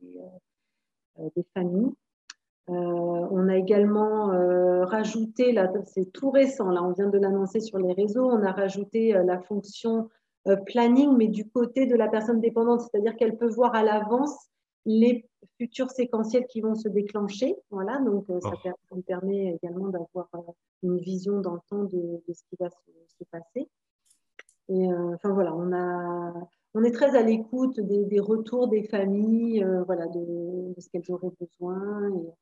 des, 0.00 1.30
des 1.36 1.44
familles. 1.54 1.92
Euh, 2.68 2.72
on 2.74 3.48
a 3.48 3.56
également 3.56 4.32
euh, 4.32 4.84
rajouté, 4.84 5.56
c'est 5.86 6.12
tout 6.12 6.30
récent, 6.30 6.70
là, 6.70 6.82
on 6.84 6.92
vient 6.92 7.08
de 7.08 7.18
l'annoncer 7.18 7.58
sur 7.58 7.78
les 7.78 7.92
réseaux, 7.92 8.24
on 8.30 8.40
a 8.44 8.52
rajouté 8.52 9.16
euh, 9.16 9.24
la 9.24 9.40
fonction 9.40 10.08
planning, 10.66 11.16
mais 11.16 11.28
du 11.28 11.48
côté 11.48 11.86
de 11.86 11.94
la 11.94 12.08
personne 12.08 12.40
dépendante, 12.40 12.80
c'est-à-dire 12.80 13.14
qu'elle 13.16 13.36
peut 13.36 13.48
voir 13.48 13.74
à 13.76 13.84
l'avance 13.84 14.48
les 14.84 15.24
futurs 15.56 15.90
séquentiels 15.90 16.46
qui 16.48 16.60
vont 16.60 16.74
se 16.74 16.88
déclencher. 16.88 17.54
Voilà, 17.70 18.00
donc 18.00 18.26
ça, 18.40 18.50
oh. 18.90 18.96
permet 19.06 19.56
également 19.62 19.88
d'avoir 19.88 20.28
une 20.82 20.98
vision 20.98 21.40
dans 21.40 21.54
le 21.54 21.60
temps 21.70 21.84
de, 21.84 22.20
ce 22.32 22.42
qui 22.50 22.56
va 22.58 22.70
se, 22.70 23.24
passer. 23.30 23.68
Et 24.68 24.86
enfin 25.14 25.32
voilà, 25.32 25.54
on 25.54 25.72
a, 25.72 26.32
on 26.74 26.84
est 26.84 26.92
très 26.92 27.16
à 27.16 27.22
l'écoute 27.22 27.80
des, 27.80 28.20
retours 28.20 28.68
des 28.68 28.84
familles, 28.84 29.66
voilà, 29.86 30.06
de, 30.06 30.74
de 30.74 30.80
ce 30.80 30.88
qu'elles 30.88 31.10
auraient 31.10 31.32
besoin. 31.38 32.08
Et, 32.10 32.32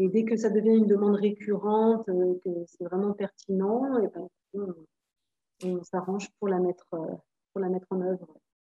et 0.00 0.08
dès 0.08 0.24
que 0.24 0.34
ça 0.34 0.48
devient 0.48 0.76
une 0.76 0.86
demande 0.86 1.16
récurrente, 1.16 2.08
euh, 2.08 2.34
que 2.42 2.50
c'est 2.66 2.84
vraiment 2.84 3.12
pertinent, 3.12 4.02
et 4.02 4.08
ben, 4.08 4.74
on, 5.62 5.84
s'arrange 5.84 6.28
pour, 6.38 6.48
la 6.48 6.58
mettre, 6.58 6.86
euh, 6.94 7.14
pour 7.52 7.60
la 7.60 7.68
mettre 7.68 7.86
en 7.90 8.00
œuvre. 8.00 8.26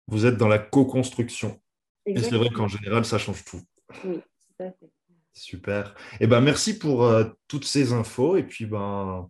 Vous 0.08 0.26
êtes 0.26 0.38
dans 0.38 0.48
la 0.48 0.58
co-construction. 0.58 1.60
Et 2.08 2.20
c'est 2.20 2.36
vrai 2.36 2.50
qu'en 2.50 2.68
général, 2.68 3.06
ça 3.06 3.20
change 3.20 3.46
tout. 3.46 3.62
Oui, 4.06 4.20
tout 4.22 4.64
à 4.64 4.72
fait. 4.72 4.90
Super. 5.34 5.94
Eh 6.20 6.26
ben, 6.26 6.42
merci 6.42 6.80
pour 6.80 7.04
euh, 7.04 7.26
toutes 7.48 7.66
ces 7.66 7.94
infos. 7.94 8.36
Et 8.36 8.44
puis, 8.44 8.66
ben, 8.66 9.30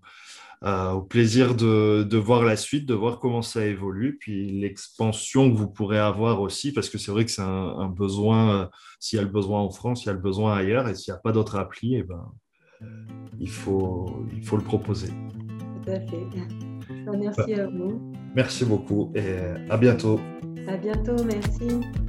euh, 0.65 0.91
au 0.91 1.01
plaisir 1.01 1.55
de, 1.55 2.17
voir 2.17 2.43
la 2.43 2.57
suite, 2.57 2.85
de 2.85 2.93
voir 2.93 3.19
comment 3.19 3.41
ça 3.41 3.65
évolue, 3.65 4.17
puis 4.19 4.49
l'expansion 4.59 5.51
que 5.51 5.57
vous 5.57 5.69
pourrez 5.69 5.99
avoir 5.99 6.41
aussi, 6.41 6.73
parce 6.73 6.89
que 6.89 6.97
c'est 6.97 7.11
vrai 7.11 7.23
que 7.25 7.31
c'est 7.31 7.41
un, 7.41 7.87
besoin, 7.87 8.63
euh, 8.63 8.65
s'il 8.99 9.17
y 9.17 9.19
a 9.19 9.23
le 9.23 9.29
besoin 9.29 9.61
en 9.61 9.69
France, 9.69 10.03
il 10.03 10.07
y 10.07 10.09
a 10.09 10.13
le 10.13 10.19
besoin 10.19 10.55
ailleurs, 10.55 10.89
et 10.89 10.95
s'il 10.95 11.13
n'y 11.13 11.17
a 11.17 11.21
pas 11.21 11.31
d'autre 11.31 11.55
appli, 11.55 11.95
et 11.95 11.99
eh 11.99 12.03
ben, 12.03 12.31
il, 13.39 13.49
faut, 13.49 14.25
il 14.35 14.43
faut 14.43 14.57
le 14.57 14.63
proposer. 14.63 15.07
Tout 15.07 15.91
à 15.91 15.99
fait. 16.01 16.27
Merci 17.17 17.53
à 17.53 17.67
vous. 17.67 18.11
Merci 18.35 18.65
beaucoup 18.65 19.11
et 19.15 19.37
à 19.69 19.77
bientôt. 19.77 20.19
À 20.67 20.77
bientôt, 20.77 21.23
merci. 21.23 22.08